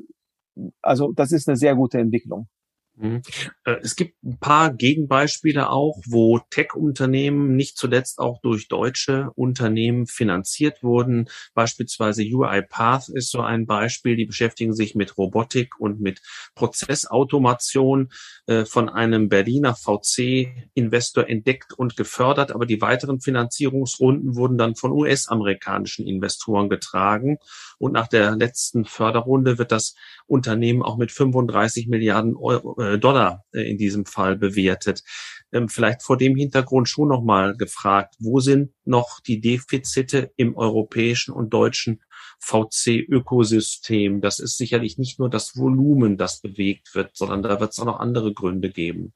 [0.81, 2.47] also das ist eine sehr gute Entwicklung.
[2.97, 3.21] Mhm.
[3.65, 10.07] Äh, es gibt ein paar Gegenbeispiele auch, wo Tech-Unternehmen nicht zuletzt auch durch deutsche Unternehmen
[10.07, 11.27] finanziert wurden.
[11.53, 14.15] Beispielsweise UiPath ist so ein Beispiel.
[14.15, 16.21] Die beschäftigen sich mit Robotik und mit
[16.55, 18.11] Prozessautomation
[18.47, 22.51] äh, von einem Berliner VC-Investor entdeckt und gefördert.
[22.51, 27.39] Aber die weiteren Finanzierungsrunden wurden dann von US-amerikanischen Investoren getragen.
[27.77, 29.95] Und nach der letzten Förderrunde wird das
[30.27, 35.03] Unternehmen auch mit 35 Milliarden Euro, äh, Dollar äh, in diesem Fall bewertet.
[35.51, 41.33] Ähm, vielleicht vor dem Hintergrund schon nochmal gefragt, wo sind noch die Defizite im europäischen
[41.33, 42.01] und deutschen
[42.39, 44.21] VC-Ökosystem?
[44.21, 47.85] Das ist sicherlich nicht nur das Volumen, das bewegt wird, sondern da wird es auch
[47.85, 49.13] noch andere Gründe geben.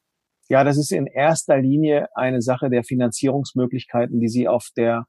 [0.47, 5.05] Ja, das ist in erster Linie eine Sache der Finanzierungsmöglichkeiten, die Sie auf der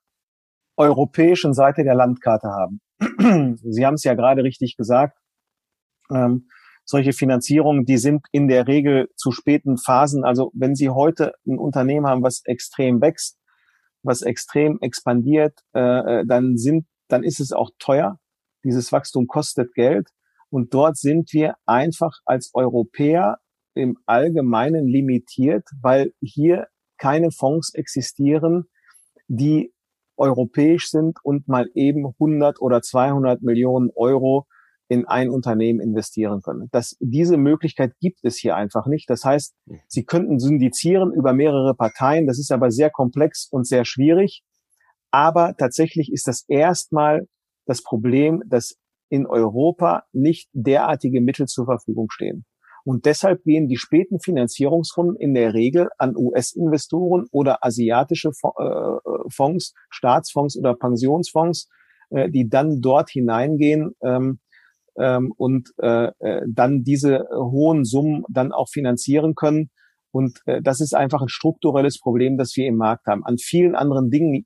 [0.77, 2.81] europäischen Seite der Landkarte haben.
[3.63, 5.17] Sie haben es ja gerade richtig gesagt.
[6.13, 6.49] Ähm,
[6.85, 10.25] solche Finanzierungen, die sind in der Regel zu späten Phasen.
[10.25, 13.39] Also wenn Sie heute ein Unternehmen haben, was extrem wächst,
[14.03, 15.81] was extrem expandiert, äh,
[16.21, 18.19] äh dann sind, dann ist es auch teuer.
[18.65, 20.09] Dieses Wachstum kostet Geld.
[20.51, 23.39] Und dort sind wir einfach als Europäer
[23.75, 26.67] im Allgemeinen limitiert, weil hier
[26.99, 28.65] keine Fonds existieren,
[29.29, 29.73] die
[30.17, 34.47] europäisch sind und mal eben 100 oder 200 Millionen Euro
[34.91, 36.69] in ein Unternehmen investieren können.
[36.73, 39.09] Das, diese Möglichkeit gibt es hier einfach nicht.
[39.09, 39.55] Das heißt,
[39.87, 42.27] Sie könnten syndizieren über mehrere Parteien.
[42.27, 44.43] Das ist aber sehr komplex und sehr schwierig.
[45.13, 47.29] Aber tatsächlich ist das erstmal
[47.67, 52.45] das Problem, dass in Europa nicht derartige Mittel zur Verfügung stehen.
[52.85, 58.97] Und deshalb gehen die späten Finanzierungsrunden in der Regel an US-Investoren oder asiatische äh,
[59.29, 61.69] Fonds, Staatsfonds oder Pensionsfonds,
[62.09, 64.41] äh, die dann dort hineingehen ähm,
[65.01, 66.11] ähm, und äh,
[66.47, 69.71] dann diese hohen Summen dann auch finanzieren können.
[70.13, 73.25] Und das ist einfach ein strukturelles Problem, das wir im Markt haben.
[73.25, 74.45] An vielen anderen Dingen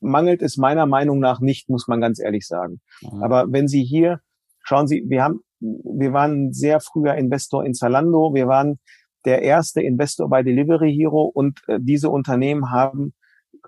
[0.00, 2.80] mangelt es meiner Meinung nach nicht, muss man ganz ehrlich sagen.
[3.02, 3.22] Mhm.
[3.22, 4.18] Aber wenn Sie hier,
[4.64, 8.78] schauen Sie, wir haben wir waren sehr früher Investor in Zalando, wir waren
[9.24, 13.14] der erste Investor bei Delivery Hero und äh, diese Unternehmen haben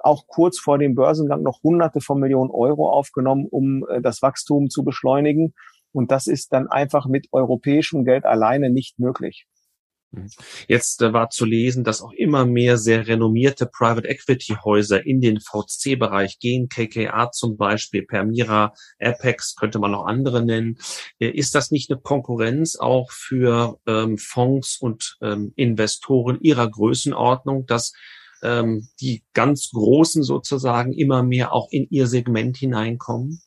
[0.02, 4.68] auch kurz vor dem Börsengang noch hunderte von Millionen Euro aufgenommen, um äh, das Wachstum
[4.70, 5.52] zu beschleunigen.
[5.92, 9.46] Und das ist dann einfach mit europäischem Geld alleine nicht möglich.
[10.12, 10.29] Mhm.
[10.66, 15.20] Jetzt äh, war zu lesen, dass auch immer mehr sehr renommierte Private Equity Häuser in
[15.20, 20.79] den VC-Bereich gehen, KKA zum Beispiel, Permira, Apex, könnte man noch andere nennen.
[21.18, 27.66] Äh, ist das nicht eine Konkurrenz auch für ähm, Fonds und ähm, Investoren ihrer Größenordnung,
[27.66, 27.92] dass
[28.42, 33.42] ähm, die ganz Großen sozusagen immer mehr auch in ihr Segment hineinkommen?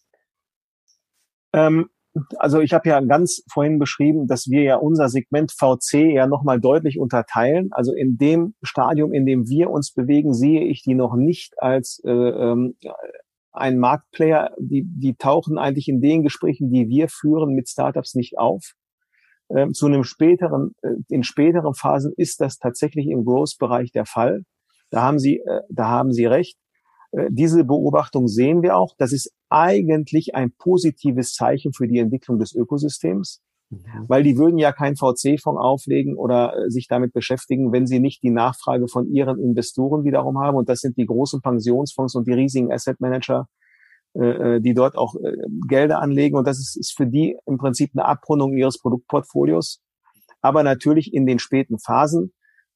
[2.38, 6.60] Also ich habe ja ganz vorhin beschrieben, dass wir ja unser Segment VC ja nochmal
[6.60, 7.70] deutlich unterteilen.
[7.72, 12.02] Also in dem Stadium, in dem wir uns bewegen, sehe ich die noch nicht als
[12.06, 12.76] äh, ähm,
[13.52, 14.52] ein Marktplayer.
[14.60, 18.74] Die, die tauchen eigentlich in den Gesprächen, die wir führen mit Startups nicht auf.
[19.50, 24.44] Ähm, zu einem späteren, äh, in späteren Phasen ist das tatsächlich im Growth-Bereich der Fall.
[24.90, 26.58] Da haben Sie, äh, da haben Sie recht.
[27.14, 28.96] Äh, diese Beobachtung sehen wir auch.
[28.98, 33.80] Das ist eigentlich ein positives Zeichen für die Entwicklung des Ökosystems, mhm.
[34.08, 38.24] weil die würden ja keinen VC-Fonds auflegen oder äh, sich damit beschäftigen, wenn sie nicht
[38.24, 40.58] die Nachfrage von ihren Investoren wiederum haben.
[40.58, 43.48] Und das sind die großen Pensionsfonds und die riesigen Asset Manager,
[44.14, 45.16] äh, die dort auch
[45.68, 46.36] Gelder anlegen.
[46.36, 49.82] Und das ist, ist für die im Prinzip eine Abrundung ihres Produktportfolios.
[50.42, 52.34] Aber natürlich in den späten Phasen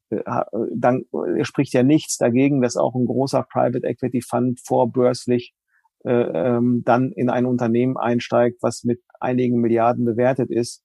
[0.10, 1.06] dann
[1.42, 5.54] spricht ja nichts dagegen, dass auch ein großer Private Equity Fund vorbörslich
[6.06, 10.84] äh, ähm, dann in ein Unternehmen einsteigt, was mit einigen Milliarden bewertet ist.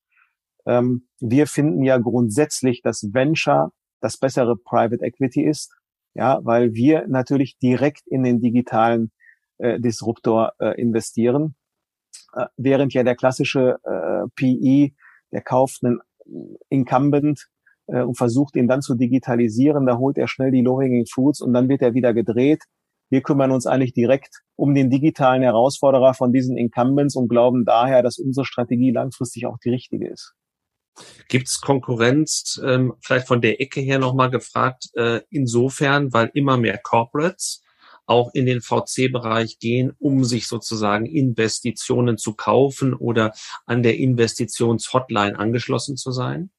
[0.65, 5.71] Ähm, wir finden ja grundsätzlich, dass Venture das bessere Private Equity ist,
[6.13, 9.11] ja, weil wir natürlich direkt in den digitalen
[9.59, 11.55] äh, Disruptor äh, investieren,
[12.33, 14.93] äh, während ja der klassische äh, PE,
[15.31, 15.99] der kauft einen
[16.69, 17.47] Incumbent
[17.87, 19.85] äh, und versucht ihn dann zu digitalisieren.
[19.85, 22.63] Da holt er schnell die low-hanging fruits und dann wird er wieder gedreht.
[23.09, 28.01] Wir kümmern uns eigentlich direkt um den digitalen Herausforderer von diesen Incumbents und glauben daher,
[28.01, 30.33] dass unsere Strategie langfristig auch die richtige ist.
[31.27, 36.57] Gibt es Konkurrenz, ähm, vielleicht von der Ecke her nochmal gefragt, äh, insofern, weil immer
[36.57, 37.63] mehr Corporates
[38.05, 43.33] auch in den VC-Bereich gehen, um sich sozusagen Investitionen zu kaufen oder
[43.65, 46.51] an der Investitionshotline angeschlossen zu sein?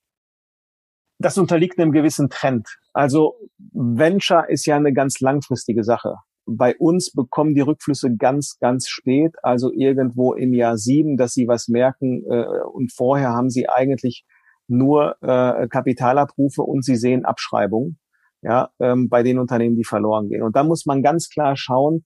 [1.25, 2.69] Das unterliegt einem gewissen Trend.
[2.93, 3.35] Also
[3.73, 6.17] Venture ist ja eine ganz langfristige Sache.
[6.47, 11.49] Bei uns bekommen die Rückflüsse ganz, ganz spät, also irgendwo im Jahr sieben, dass sie
[11.49, 12.23] was merken.
[12.31, 14.25] Äh, und vorher haben sie eigentlich
[14.69, 17.99] nur äh, Kapitalabrufe und sie sehen Abschreibungen
[18.45, 20.43] ja, ähm, bei den Unternehmen, die verloren gehen.
[20.43, 22.05] Und da muss man ganz klar schauen,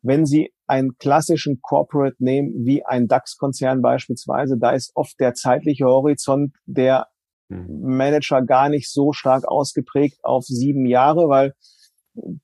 [0.00, 5.86] wenn Sie einen klassischen Corporate nehmen, wie ein DAX-Konzern beispielsweise, da ist oft der zeitliche
[5.86, 7.06] Horizont der.
[7.48, 11.54] Manager gar nicht so stark ausgeprägt auf sieben Jahre, weil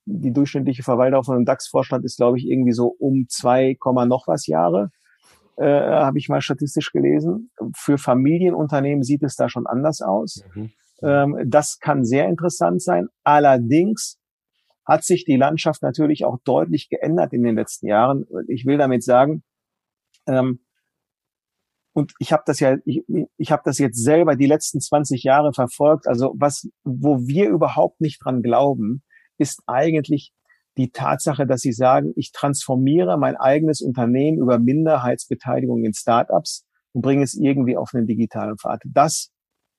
[0.05, 4.47] die durchschnittliche Verweildauer von einem DAX-Vorstand ist, glaube ich, irgendwie so um zwei noch was
[4.47, 4.91] Jahre.
[5.57, 7.51] äh, habe ich mal statistisch gelesen.
[7.75, 10.43] Für Familienunternehmen sieht es da schon anders aus.
[10.53, 10.71] Mhm.
[11.03, 13.07] Ähm, das kann sehr interessant sein.
[13.23, 14.17] Allerdings
[14.85, 18.25] hat sich die Landschaft natürlich auch deutlich geändert in den letzten Jahren.
[18.47, 19.43] Ich will damit sagen,
[20.27, 20.59] ähm,
[21.93, 23.03] und ich habe das ja, ich,
[23.37, 26.07] ich habe das jetzt selber die letzten 20 Jahre verfolgt.
[26.07, 29.03] Also was, wo wir überhaupt nicht dran glauben,
[29.37, 30.31] ist eigentlich
[30.77, 37.01] die Tatsache, dass sie sagen, ich transformiere mein eigenes Unternehmen über Minderheitsbeteiligung in Startups und
[37.01, 38.81] bringe es irgendwie auf einen digitalen Pfad.
[38.85, 39.31] Das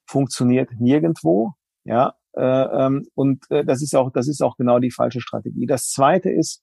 [0.07, 1.53] funktioniert nirgendwo,
[1.85, 5.67] ja, äh, ähm, und äh, das ist auch, das ist auch genau die falsche Strategie.
[5.67, 6.63] Das Zweite ist,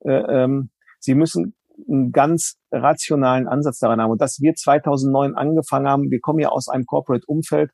[0.00, 1.54] äh, ähm, Sie müssen
[1.88, 4.10] einen ganz rationalen Ansatz daran haben.
[4.10, 7.70] Und dass wir 2009 angefangen haben, wir kommen ja aus einem Corporate-Umfeld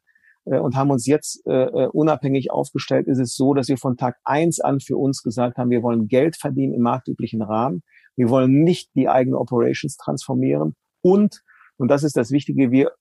[0.47, 3.97] äh, und haben uns jetzt äh, äh, unabhängig aufgestellt, ist es so, dass wir von
[3.97, 7.83] Tag eins an für uns gesagt haben, wir wollen Geld verdienen im marktüblichen Rahmen.
[8.16, 10.75] Wir wollen nicht die eigene Operations transformieren.
[11.03, 11.42] Und,
[11.77, 12.92] und das ist das Wichtige, wir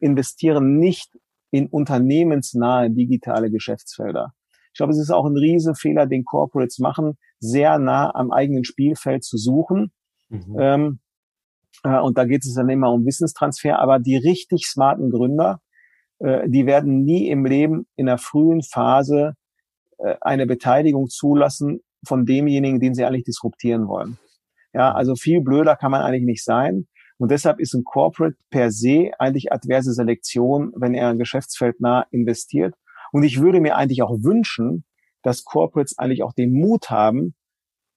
[0.00, 1.10] investieren nicht
[1.50, 4.32] in unternehmensnahe digitale Geschäftsfelder.
[4.72, 9.22] Ich glaube, es ist auch ein Riesenfehler, den Corporates machen, sehr nah am eigenen Spielfeld
[9.22, 9.92] zu suchen
[10.34, 10.56] Mhm.
[10.58, 10.98] Ähm,
[11.84, 13.78] äh, und da geht es dann immer um Wissenstransfer.
[13.78, 15.60] Aber die richtig smarten Gründer,
[16.18, 19.34] äh, die werden nie im Leben in der frühen Phase
[19.98, 24.18] äh, eine Beteiligung zulassen von demjenigen, den sie eigentlich disruptieren wollen.
[24.72, 26.86] Ja, also viel blöder kann man eigentlich nicht sein.
[27.16, 32.74] Und deshalb ist ein Corporate per se eigentlich adverse Selektion, wenn er geschäftsfeldnah investiert.
[33.12, 34.84] Und ich würde mir eigentlich auch wünschen,
[35.22, 37.34] dass Corporates eigentlich auch den Mut haben,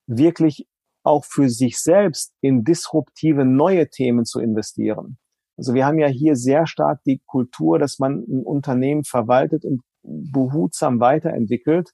[0.05, 0.67] wirklich
[1.07, 5.17] auch für sich selbst in disruptive neue Themen zu investieren.
[5.57, 9.81] Also wir haben ja hier sehr stark die Kultur, dass man ein Unternehmen verwaltet und
[10.03, 11.91] behutsam weiterentwickelt,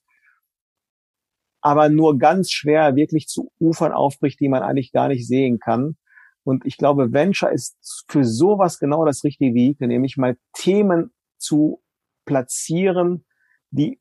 [1.62, 5.96] aber nur ganz schwer wirklich zu Ufern aufbricht, die man eigentlich gar nicht sehen kann.
[6.44, 11.82] Und ich glaube, Venture ist für sowas genau das richtige Vehikel, nämlich mal Themen zu
[12.26, 13.24] platzieren,
[13.70, 13.98] die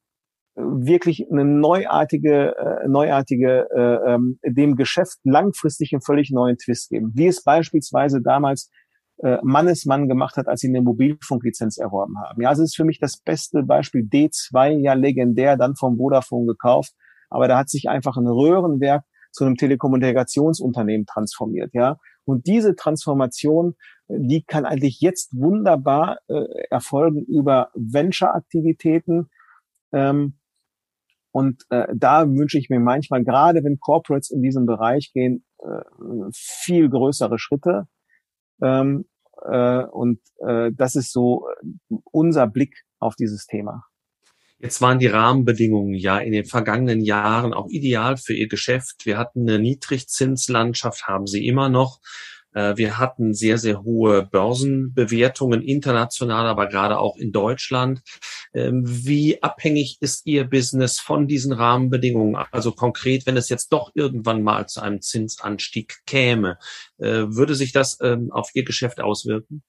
[0.55, 7.11] wirklich eine neuartige, äh, neuartige äh, ähm, dem Geschäft langfristig einen völlig neuen Twist geben.
[7.15, 8.69] Wie es beispielsweise damals
[9.17, 12.41] äh, Mannesmann gemacht hat, als sie eine Mobilfunklizenz erworben haben.
[12.41, 14.01] Ja, also es ist für mich das beste Beispiel.
[14.01, 16.93] D2, ja legendär, dann vom Vodafone gekauft.
[17.29, 21.71] Aber da hat sich einfach ein Röhrenwerk zu einem Telekommunikationsunternehmen transformiert.
[21.73, 23.75] Ja, und diese Transformation,
[24.07, 29.29] die kann eigentlich jetzt wunderbar äh, erfolgen über Venture-Aktivitäten.
[29.91, 30.37] Ähm,
[31.33, 35.81] und äh, da wünsche ich mir manchmal, gerade wenn Corporates in diesem Bereich gehen, äh,
[36.31, 37.87] viel größere Schritte.
[38.61, 39.05] Ähm,
[39.41, 41.47] äh, und äh, das ist so
[42.11, 43.83] unser Blick auf dieses Thema.
[44.59, 49.05] Jetzt waren die Rahmenbedingungen ja in den vergangenen Jahren auch ideal für Ihr Geschäft.
[49.05, 51.99] Wir hatten eine Niedrigzinslandschaft, haben Sie immer noch.
[52.53, 58.01] Äh, wir hatten sehr, sehr hohe Börsenbewertungen international, aber gerade auch in Deutschland.
[58.53, 62.35] Ähm, wie abhängig ist Ihr Business von diesen Rahmenbedingungen?
[62.51, 66.57] Also konkret, wenn es jetzt doch irgendwann mal zu einem Zinsanstieg käme,
[66.97, 69.63] äh, würde sich das ähm, auf Ihr Geschäft auswirken?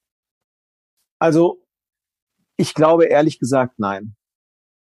[1.19, 1.63] Also
[2.57, 4.15] ich glaube ehrlich gesagt nein.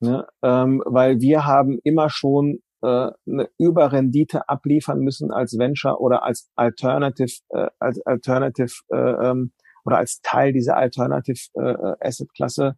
[0.00, 0.26] Ne?
[0.42, 6.51] Ähm, weil wir haben immer schon äh, eine Überrendite abliefern müssen als Venture oder als
[6.57, 9.53] Alternative, äh, als Alternative äh, ähm,
[9.85, 12.77] oder als Teil dieser Alternative äh, Asset Klasse.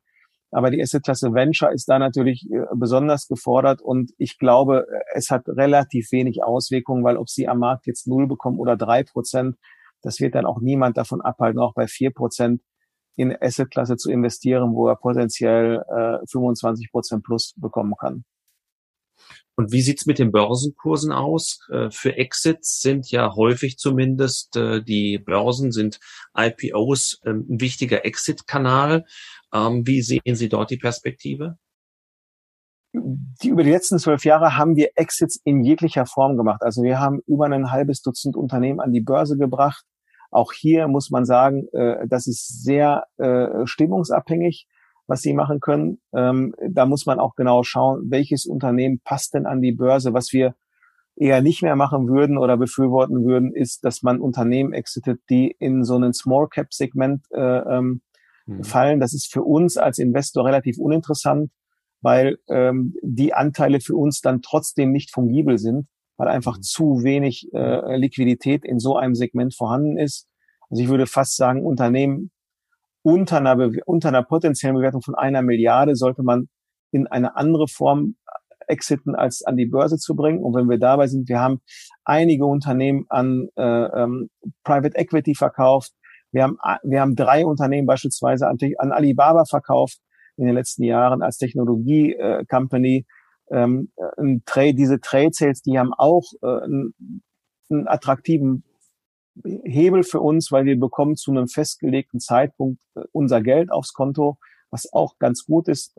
[0.50, 5.30] Aber die Asset Klasse Venture ist da natürlich äh, besonders gefordert und ich glaube, es
[5.30, 9.56] hat relativ wenig Auswirkungen, weil ob sie am Markt jetzt null bekommen oder drei Prozent,
[10.02, 12.60] das wird dann auch niemand davon abhalten, auch bei vier Prozent
[13.16, 18.24] in Asset Klasse zu investieren, wo er potenziell äh, 25 Prozent plus bekommen kann.
[19.54, 21.60] Und wie sieht's mit den Börsenkursen aus?
[21.70, 26.00] Äh, für Exits sind ja häufig zumindest äh, die Börsen sind
[26.36, 29.04] IPOs ähm, ein wichtiger Exit-Kanal.
[29.52, 31.58] Ähm, wie sehen Sie dort die Perspektive?
[32.94, 36.62] Die über die letzten zwölf Jahre haben wir Exits in jeglicher Form gemacht.
[36.62, 39.84] Also wir haben über ein halbes Dutzend Unternehmen an die Börse gebracht.
[40.30, 43.04] Auch hier muss man sagen, äh, das ist sehr
[43.64, 44.66] stimmungsabhängig
[45.06, 46.00] was sie machen können.
[46.14, 50.14] Ähm, da muss man auch genau schauen, welches Unternehmen passt denn an die Börse.
[50.14, 50.54] Was wir
[51.16, 55.84] eher nicht mehr machen würden oder befürworten würden, ist, dass man Unternehmen exitet, die in
[55.84, 58.00] so einen Small Cap Segment äh, ähm,
[58.46, 58.64] mhm.
[58.64, 59.00] fallen.
[59.00, 61.50] Das ist für uns als Investor relativ uninteressant,
[62.00, 65.86] weil ähm, die Anteile für uns dann trotzdem nicht fungibel sind,
[66.16, 66.62] weil einfach mhm.
[66.62, 70.28] zu wenig äh, Liquidität in so einem Segment vorhanden ist.
[70.70, 72.30] Also ich würde fast sagen, Unternehmen,
[73.02, 76.48] unter einer, unter einer potenziellen Bewertung von einer Milliarde sollte man
[76.92, 78.16] in eine andere Form
[78.68, 80.42] exiten, als an die Börse zu bringen.
[80.42, 81.60] Und wenn wir dabei sind, wir haben
[82.04, 84.30] einige Unternehmen an äh, ähm,
[84.64, 85.92] Private Equity verkauft,
[86.32, 89.98] Wir haben, wir haben drei Unternehmen beispielsweise an, an Alibaba verkauft
[90.36, 93.04] in den letzten Jahren als Technologie-Company.
[93.50, 96.94] Ähm, ein Trade, diese Trade Sales, die haben auch äh, einen,
[97.68, 98.64] einen attraktiven
[99.64, 104.38] Hebel für uns, weil wir bekommen zu einem festgelegten Zeitpunkt äh, unser Geld aufs Konto,
[104.70, 105.96] was auch ganz gut ist.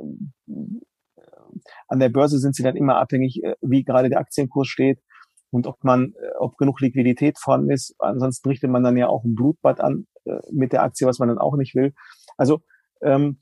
[1.88, 5.00] An der Börse sind sie dann immer abhängig, äh, wie gerade der Aktienkurs steht
[5.52, 7.96] und ob man, äh, ob genug Liquidität vorhanden ist.
[8.00, 10.08] Ansonsten richtet man dann ja auch ein Blutbad an
[10.52, 11.94] mit der Aktie, was man dann auch nicht will.
[12.38, 12.62] Also
[13.02, 13.40] ähm,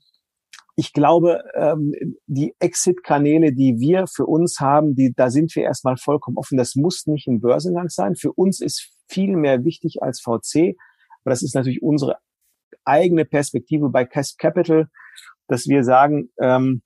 [0.74, 1.92] ich glaube, ähm,
[2.26, 6.56] die Exit-Kanäle, die wir für uns haben, die, da sind wir erstmal vollkommen offen.
[6.56, 8.16] Das muss nicht ein Börsengang sein.
[8.16, 10.76] Für uns ist viel mehr wichtig als VC.
[11.22, 12.16] Aber das ist natürlich unsere
[12.84, 14.88] eigene Perspektive bei Cash Capital,
[15.46, 16.82] dass wir sagen, ähm,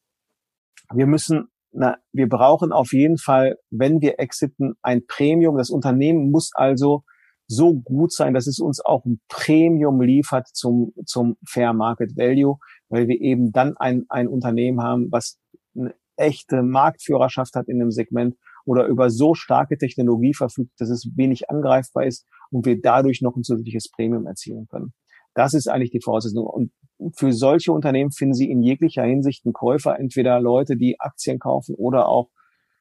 [0.93, 5.57] wir müssen, na, wir brauchen auf jeden Fall, wenn wir exiten, ein Premium.
[5.57, 7.03] Das Unternehmen muss also
[7.49, 12.59] so gut sein, dass es uns auch ein Premium liefert zum, zum Fair Market Value,
[12.89, 15.39] weil wir eben dann ein, ein Unternehmen haben, was
[15.77, 18.37] eine echte Marktführerschaft hat in dem Segment
[18.67, 23.37] oder über so starke Technologie verfügt, dass es wenig angreifbar ist und wir dadurch noch
[23.37, 24.93] ein zusätzliches Premium erzielen können.
[25.35, 26.47] Das ist eigentlich die Voraussetzung.
[26.47, 26.73] Und
[27.15, 31.75] für solche Unternehmen finden Sie in jeglicher Hinsicht einen Käufer, entweder Leute, die Aktien kaufen
[31.77, 32.31] oder auch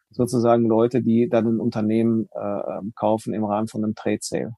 [0.10, 4.56] sozusagen Leute, die dann ein Unternehmen äh, kaufen im Rahmen von einem Trade Sale.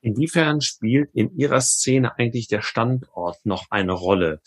[0.00, 4.40] Inwiefern spielt in Ihrer Szene eigentlich der Standort noch eine Rolle?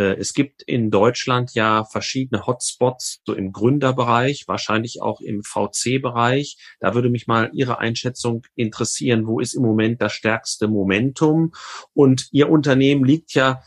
[0.00, 6.56] Äh, es gibt in Deutschland ja verschiedene Hotspots, so im Gründerbereich, wahrscheinlich auch im VC-Bereich.
[6.80, 9.26] Da würde mich mal Ihre Einschätzung interessieren.
[9.26, 11.52] Wo ist im Moment das stärkste Momentum?
[11.92, 13.62] Und Ihr Unternehmen liegt ja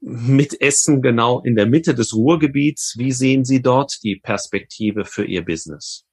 [0.00, 2.96] mit Essen genau in der Mitte des Ruhrgebiets.
[2.98, 6.09] Wie sehen Sie dort die Perspektive für Ihr Business?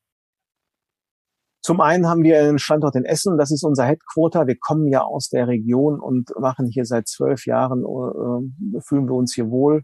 [1.68, 4.48] Zum einen haben wir einen Standort in Essen, das ist unser Headquarter.
[4.48, 9.16] Wir kommen ja aus der Region und machen hier seit zwölf Jahren, äh, fühlen wir
[9.16, 9.84] uns hier wohl.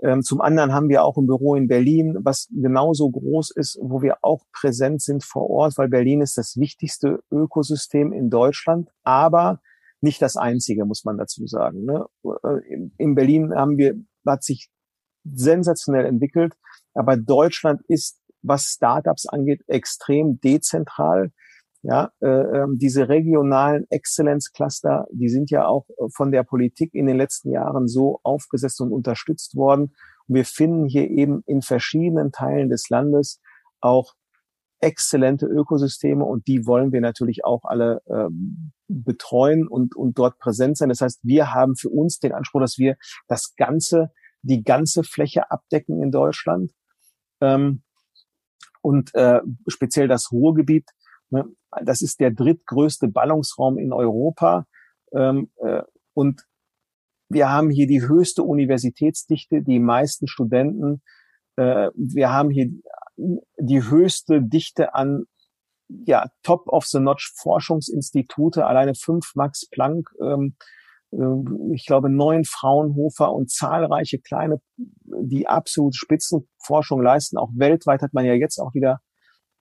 [0.00, 4.02] Ähm, zum anderen haben wir auch ein Büro in Berlin, was genauso groß ist, wo
[4.02, 9.58] wir auch präsent sind vor Ort, weil Berlin ist das wichtigste Ökosystem in Deutschland, aber
[10.00, 11.86] nicht das einzige, muss man dazu sagen.
[11.86, 12.06] Ne?
[12.44, 14.70] Äh, in Berlin haben wir, hat sich
[15.24, 16.54] sensationell entwickelt,
[16.94, 21.32] aber Deutschland ist was Startups angeht, extrem dezentral.
[21.82, 27.06] Ja, äh, ähm, diese regionalen Exzellenzcluster, die sind ja auch äh, von der Politik in
[27.06, 29.94] den letzten Jahren so aufgesetzt und unterstützt worden.
[30.26, 33.40] Und wir finden hier eben in verschiedenen Teilen des Landes
[33.80, 34.14] auch
[34.80, 40.76] exzellente Ökosysteme und die wollen wir natürlich auch alle ähm, betreuen und, und dort präsent
[40.76, 40.88] sein.
[40.88, 44.10] Das heißt, wir haben für uns den Anspruch, dass wir das ganze,
[44.42, 46.72] die ganze Fläche abdecken in Deutschland.
[47.40, 47.82] Ähm,
[48.86, 50.88] und äh, speziell das Ruhrgebiet.
[51.30, 51.44] Ne,
[51.84, 54.66] das ist der drittgrößte Ballungsraum in Europa.
[55.12, 55.82] Ähm, äh,
[56.14, 56.46] und
[57.28, 61.02] wir haben hier die höchste Universitätsdichte, die meisten Studenten.
[61.56, 62.70] Äh, wir haben hier
[63.58, 65.24] die höchste Dichte an
[65.88, 70.54] ja, Top-of-the-Notch Forschungsinstitute, alleine fünf Max Planck ähm,
[71.72, 77.38] ich glaube, neun Fraunhofer und zahlreiche kleine, die absolute Spitzenforschung leisten.
[77.38, 79.00] Auch weltweit hat man ja jetzt auch wieder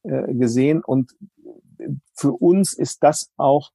[0.04, 0.82] äh, gesehen.
[0.84, 1.12] Und
[2.14, 3.72] für uns ist das auch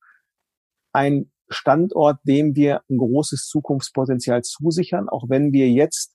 [0.92, 6.14] ein Standort, dem wir ein großes Zukunftspotenzial zusichern, auch wenn wir jetzt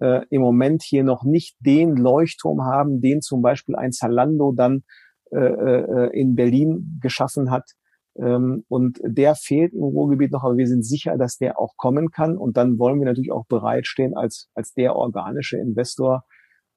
[0.00, 4.84] äh, im Moment hier noch nicht den Leuchtturm haben, den zum Beispiel ein Zalando dann
[5.30, 10.66] äh, äh in Berlin geschaffen hat, ähm, und der fehlt im Ruhrgebiet noch, aber wir
[10.66, 12.36] sind sicher, dass der auch kommen kann.
[12.36, 16.24] Und dann wollen wir natürlich auch bereitstehen als, als der organische Investor,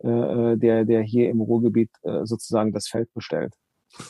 [0.04, 3.56] äh, äh der, der hier im Ruhrgebiet äh, sozusagen das Feld bestellt.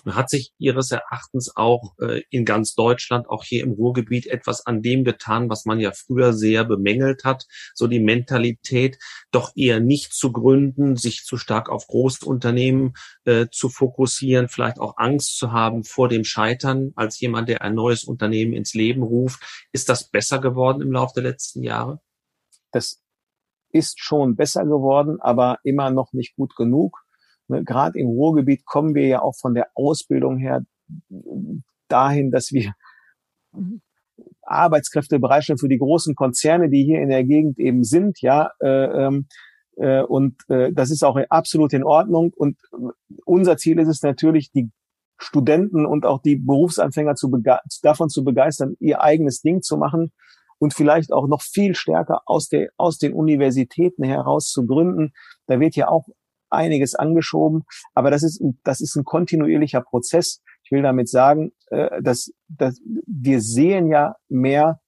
[0.06, 4.82] Hat sich Ihres Erachtens auch äh, in ganz Deutschland, auch hier im Ruhrgebiet, etwas an
[4.82, 7.46] dem getan, was man ja früher sehr bemängelt hat?
[7.74, 8.98] So die Mentalität,
[9.32, 12.94] doch eher nicht zu gründen, sich zu stark auf Großunternehmen
[13.26, 17.76] äh, zu fokussieren, vielleicht auch Angst zu haben vor dem Scheitern als jemand, der ein
[17.76, 19.42] neues Unternehmen ins Leben ruft.
[19.72, 22.02] Ist das besser geworden im Laufe der letzten Jahre?
[22.72, 23.02] Das
[23.72, 26.98] ist schon besser geworden, aber immer noch nicht gut genug.
[27.52, 30.64] Ne, Gerade im Ruhrgebiet kommen wir ja auch von der Ausbildung her
[31.88, 32.74] dahin, dass wir
[34.44, 38.52] Arbeitskräfte bereitstellen für die großen Konzerne, die hier in der Gegend eben sind, ja.
[38.62, 39.28] Äh, ähm,
[39.78, 42.34] äh, und äh, das ist auch absolut in Ordnung.
[42.36, 42.58] Und
[43.26, 44.70] unser Ziel ist es natürlich, die
[45.18, 47.32] Studenten und auch die Berufsanfänger zu
[47.84, 50.12] davon zu begeistern, ihr eigenes Ding zu machen
[50.58, 55.14] und vielleicht auch noch viel stärker aus, der, aus den Universitäten heraus zu gründen.
[55.46, 56.08] Da wird ja auch
[56.52, 60.42] einiges angeschoben, aber das ist, das ist ein kontinuierlicher Prozess.
[60.64, 64.80] Ich will damit sagen, äh, dass, dass wir sehen ja mehr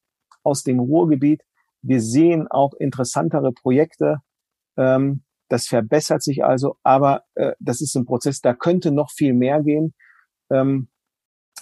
[0.43, 1.41] aus dem Ruhrgebiet.
[1.81, 4.17] Wir sehen auch interessantere Projekte.
[4.77, 9.33] Ähm, das verbessert sich also, aber äh, das ist ein Prozess, da könnte noch viel
[9.33, 9.93] mehr gehen.
[10.49, 10.89] Ähm,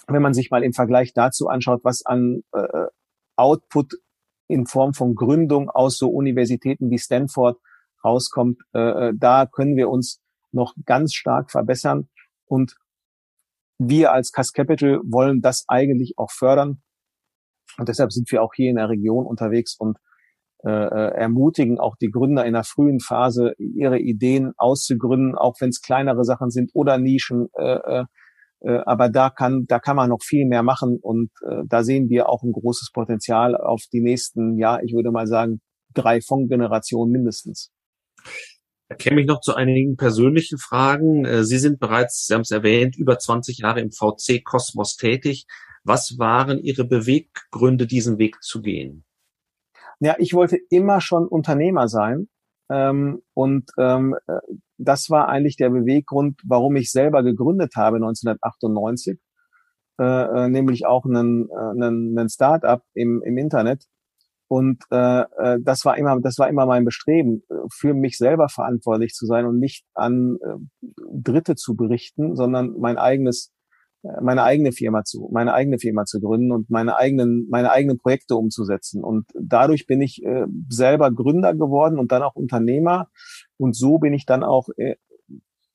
[0.08, 2.86] wenn man sich mal im Vergleich dazu anschaut, was an äh,
[3.36, 3.94] Output
[4.48, 7.58] in Form von Gründung aus so Universitäten wie Stanford
[8.04, 10.20] rauskommt, äh, äh da können wir uns
[10.52, 12.08] noch ganz stark verbessern.
[12.46, 12.76] Und
[13.78, 16.82] wir als Cass Capital wollen das eigentlich auch fördern.
[17.78, 19.98] Und deshalb sind wir auch hier in der Region unterwegs und
[20.64, 25.70] äh, äh ermutigen auch die Gründer in der frühen Phase, ihre Ideen auszugründen, auch wenn
[25.70, 27.48] es kleinere Sachen sind oder Nischen.
[27.54, 28.04] Äh, äh,
[28.62, 32.08] äh, aber da kann, da kann man noch viel mehr machen und äh, da sehen
[32.08, 35.60] wir auch ein großes Potenzial auf die nächsten, ja, ich würde mal sagen,
[35.94, 37.71] drei Fondsgenerationen mindestens.
[38.88, 41.24] Da käme ich noch zu einigen persönlichen Fragen.
[41.24, 45.46] Äh, Sie sind bereits, Sie haben es erwähnt, über 20 Jahre im VC Kosmos tätig.
[45.84, 49.04] Was waren Ihre Beweggründe, diesen Weg zu gehen?
[50.00, 52.28] Ja, ich wollte immer schon Unternehmer sein.
[52.70, 54.40] Ähm, und ähm, äh,
[54.78, 59.18] das war eigentlich der Beweggrund, warum ich selber gegründet habe 1998,
[60.00, 63.84] äh, äh, nämlich auch einen, einen, einen Start-up im, im Internet,
[64.52, 68.50] und äh, äh, das war immer, das war immer mein Bestreben, äh, für mich selber
[68.50, 73.50] verantwortlich zu sein und nicht an äh, Dritte zu berichten, sondern mein eigenes,
[74.02, 77.96] äh, meine eigene Firma zu, meine eigene Firma zu gründen und meine eigenen, meine eigenen
[77.96, 79.02] Projekte umzusetzen.
[79.02, 83.08] Und dadurch bin ich äh, selber Gründer geworden und dann auch Unternehmer.
[83.56, 84.96] Und so bin ich dann auch äh,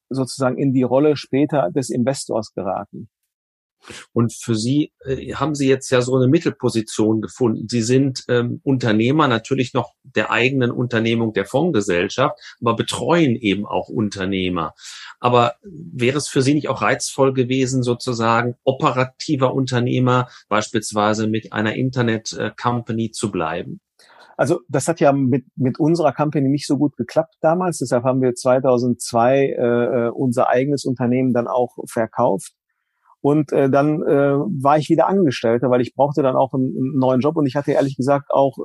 [0.08, 3.10] sozusagen in die Rolle später des Investors geraten.
[4.14, 7.68] Und für Sie äh, haben Sie jetzt ja so eine Mittelposition gefunden.
[7.70, 13.90] Sie sind ähm, Unternehmer natürlich noch der eigenen Unternehmung der Fondsgesellschaft, aber betreuen eben auch
[13.90, 14.74] Unternehmer.
[15.20, 21.76] Aber wäre es für Sie nicht auch reizvoll gewesen, sozusagen operativer Unternehmer beispielsweise mit einer
[21.76, 23.80] Internet-Company äh, zu bleiben?
[24.38, 27.80] Also das hat ja mit, mit unserer Company nicht so gut geklappt damals.
[27.80, 32.54] Deshalb haben wir 2002 äh, äh, unser eigenes Unternehmen dann auch verkauft.
[33.22, 37.00] Und äh, dann äh, war ich wieder Angestellter, weil ich brauchte dann auch einen, einen
[37.00, 38.58] neuen Job und ich hatte ehrlich gesagt auch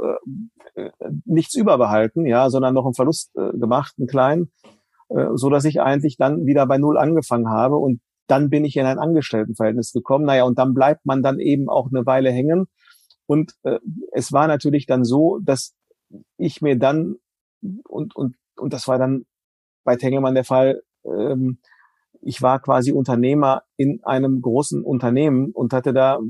[0.74, 0.90] äh, äh,
[1.24, 4.52] nichts überbehalten, ja, sondern noch einen Verlust äh, gemacht, einen kleinen,
[5.08, 8.76] äh, so dass ich eigentlich dann wieder bei Null angefangen habe und dann bin ich
[8.76, 10.24] in ein Angestelltenverhältnis gekommen.
[10.24, 12.66] Naja, und dann bleibt man dann eben auch eine Weile hängen.
[13.26, 13.78] Und äh,
[14.12, 15.74] es war natürlich dann so, dass
[16.36, 17.16] ich mir dann
[17.88, 19.24] und und und das war dann
[19.84, 20.82] bei Tengelmann der Fall.
[21.04, 21.58] Ähm,
[22.22, 26.20] ich war quasi Unternehmer in einem großen Unternehmen und hatte da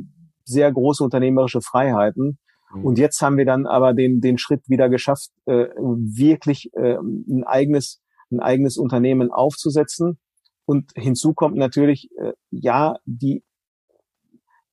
[0.45, 2.39] sehr große unternehmerische Freiheiten.
[2.75, 2.85] Mhm.
[2.85, 7.45] Und jetzt haben wir dann aber den, den Schritt wieder geschafft, äh, wirklich äh, ein
[7.45, 10.19] eigenes, ein eigenes Unternehmen aufzusetzen.
[10.65, 13.45] Und hinzu kommt natürlich, äh, ja, die,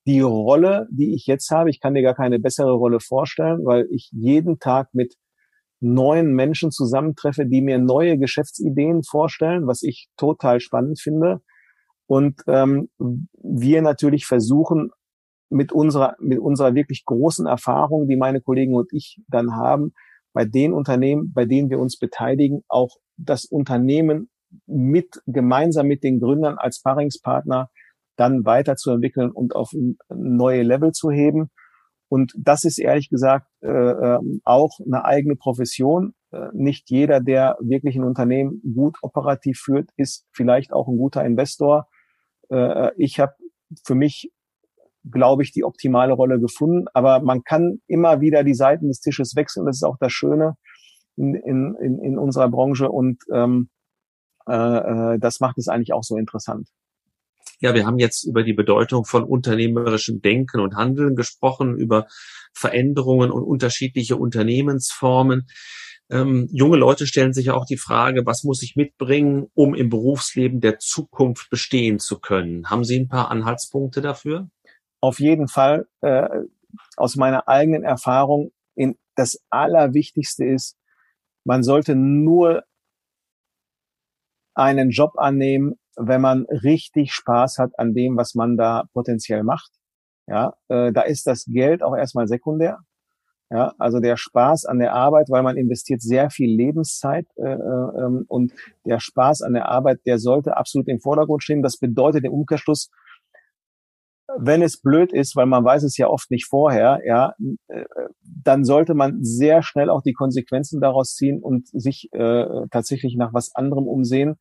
[0.07, 3.87] die Rolle, die ich jetzt habe, ich kann dir gar keine bessere Rolle vorstellen, weil
[3.91, 5.15] ich jeden Tag mit
[5.79, 11.41] neuen Menschen zusammentreffe, die mir neue Geschäftsideen vorstellen, was ich total spannend finde.
[12.07, 14.91] Und ähm, wir natürlich versuchen,
[15.49, 19.93] mit unserer, mit unserer wirklich großen Erfahrung, die meine Kollegen und ich dann haben,
[20.33, 24.29] bei den Unternehmen, bei denen wir uns beteiligen, auch das Unternehmen
[24.67, 27.69] mit, gemeinsam mit den Gründern als Paringspartner
[28.15, 29.71] dann weiterzuentwickeln und auf
[30.09, 31.49] neue Level zu heben.
[32.09, 36.13] Und das ist ehrlich gesagt äh, ähm, auch eine eigene Profession.
[36.31, 41.23] Äh, nicht jeder, der wirklich ein Unternehmen gut operativ führt, ist vielleicht auch ein guter
[41.23, 41.87] Investor.
[42.49, 43.33] Äh, ich habe
[43.85, 44.31] für mich,
[45.09, 46.87] glaube ich, die optimale Rolle gefunden.
[46.95, 49.67] Aber man kann immer wieder die Seiten des Tisches wechseln.
[49.67, 50.55] Das ist auch das Schöne
[51.15, 52.89] in, in, in unserer Branche.
[52.89, 53.69] Und ähm,
[54.47, 54.53] äh,
[55.13, 56.67] äh, das macht es eigentlich auch so interessant.
[57.59, 62.07] Ja, wir haben jetzt über die Bedeutung von unternehmerischem Denken und Handeln gesprochen, über
[62.53, 65.47] Veränderungen und unterschiedliche Unternehmensformen.
[66.09, 70.59] Ähm, junge Leute stellen sich auch die Frage, was muss ich mitbringen, um im Berufsleben
[70.59, 72.69] der Zukunft bestehen zu können?
[72.69, 74.49] Haben Sie ein paar Anhaltspunkte dafür?
[75.01, 75.87] Auf jeden Fall.
[76.01, 76.27] Äh,
[76.97, 80.77] aus meiner eigenen Erfahrung, in, das Allerwichtigste ist,
[81.43, 82.63] man sollte nur
[84.55, 89.71] einen Job annehmen, wenn man richtig Spaß hat an dem, was man da potenziell macht.
[90.27, 92.79] Ja, äh, da ist das Geld auch erstmal sekundär.
[93.51, 98.05] Ja, also der Spaß an der Arbeit, weil man investiert sehr viel Lebenszeit äh, äh,
[98.05, 98.53] ähm, und
[98.85, 101.63] der Spaß an der Arbeit, der sollte absolut im Vordergrund stehen.
[101.63, 102.91] Das bedeutet im Umkehrschluss,
[104.37, 107.33] wenn es blöd ist, weil man weiß es ja oft nicht vorher, ja,
[107.67, 107.85] äh,
[108.21, 113.33] dann sollte man sehr schnell auch die Konsequenzen daraus ziehen und sich äh, tatsächlich nach
[113.33, 114.37] was anderem umsehen,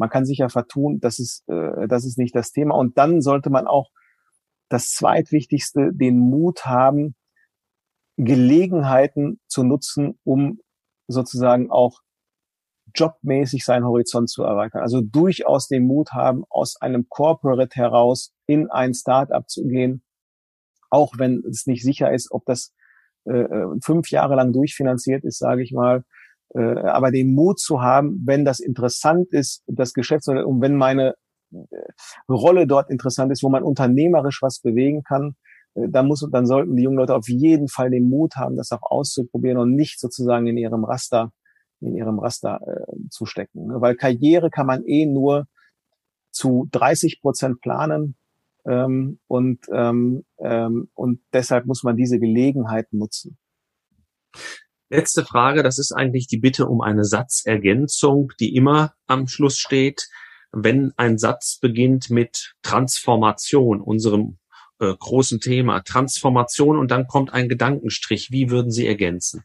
[0.00, 2.74] Man kann sich ja vertun, das ist, äh, das ist nicht das Thema.
[2.74, 3.90] Und dann sollte man auch
[4.70, 7.14] das zweitwichtigste, den Mut haben,
[8.16, 10.58] Gelegenheiten zu nutzen, um
[11.06, 12.00] sozusagen auch
[12.94, 14.80] jobmäßig seinen Horizont zu erweitern.
[14.80, 20.02] Also durchaus den Mut haben, aus einem Corporate heraus in ein Startup zu gehen,
[20.88, 22.72] auch wenn es nicht sicher ist, ob das
[23.26, 26.04] äh, äh, fünf Jahre lang durchfinanziert ist, sage ich mal.
[26.54, 31.14] Äh, aber den Mut zu haben, wenn das interessant ist, das Geschäftsmodell und wenn meine
[31.52, 31.66] äh,
[32.28, 35.36] Rolle dort interessant ist, wo man unternehmerisch was bewegen kann,
[35.74, 38.72] äh, dann muss dann sollten die jungen Leute auf jeden Fall den Mut haben, das
[38.72, 41.32] auch auszuprobieren und nicht sozusagen in ihrem Raster
[41.80, 43.66] in ihrem Raster äh, zu stecken.
[43.66, 43.80] Ne?
[43.80, 45.46] Weil Karriere kann man eh nur
[46.30, 48.16] zu 30 Prozent planen
[48.66, 53.38] ähm, und, ähm, ähm, und deshalb muss man diese Gelegenheit nutzen.
[54.92, 60.08] Letzte Frage, das ist eigentlich die Bitte um eine Satzergänzung, die immer am Schluss steht.
[60.50, 64.38] Wenn ein Satz beginnt mit Transformation, unserem
[64.80, 69.44] äh, großen Thema, Transformation und dann kommt ein Gedankenstrich, wie würden Sie ergänzen?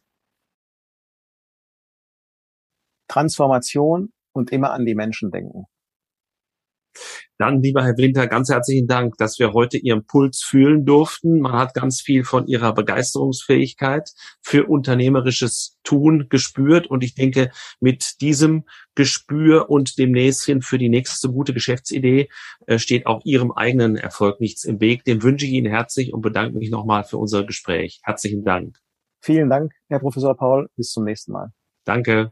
[3.08, 5.66] Transformation und immer an die Menschen denken.
[7.38, 11.42] Dann, lieber Herr Winter, ganz herzlichen Dank, dass wir heute Ihren Puls fühlen durften.
[11.42, 16.88] Man hat ganz viel von Ihrer Begeisterungsfähigkeit für unternehmerisches Tun gespürt.
[16.88, 18.64] Und ich denke, mit diesem
[18.96, 22.30] Gespür und dem Näschen für die nächste gute Geschäftsidee
[22.68, 25.04] äh, steht auch Ihrem eigenen Erfolg nichts im Weg.
[25.04, 28.00] Dem wünsche ich Ihnen herzlich und bedanke mich nochmal für unser Gespräch.
[28.04, 28.78] Herzlichen Dank.
[29.22, 30.70] Vielen Dank, Herr Professor Paul.
[30.76, 31.52] Bis zum nächsten Mal.
[31.84, 32.32] Danke.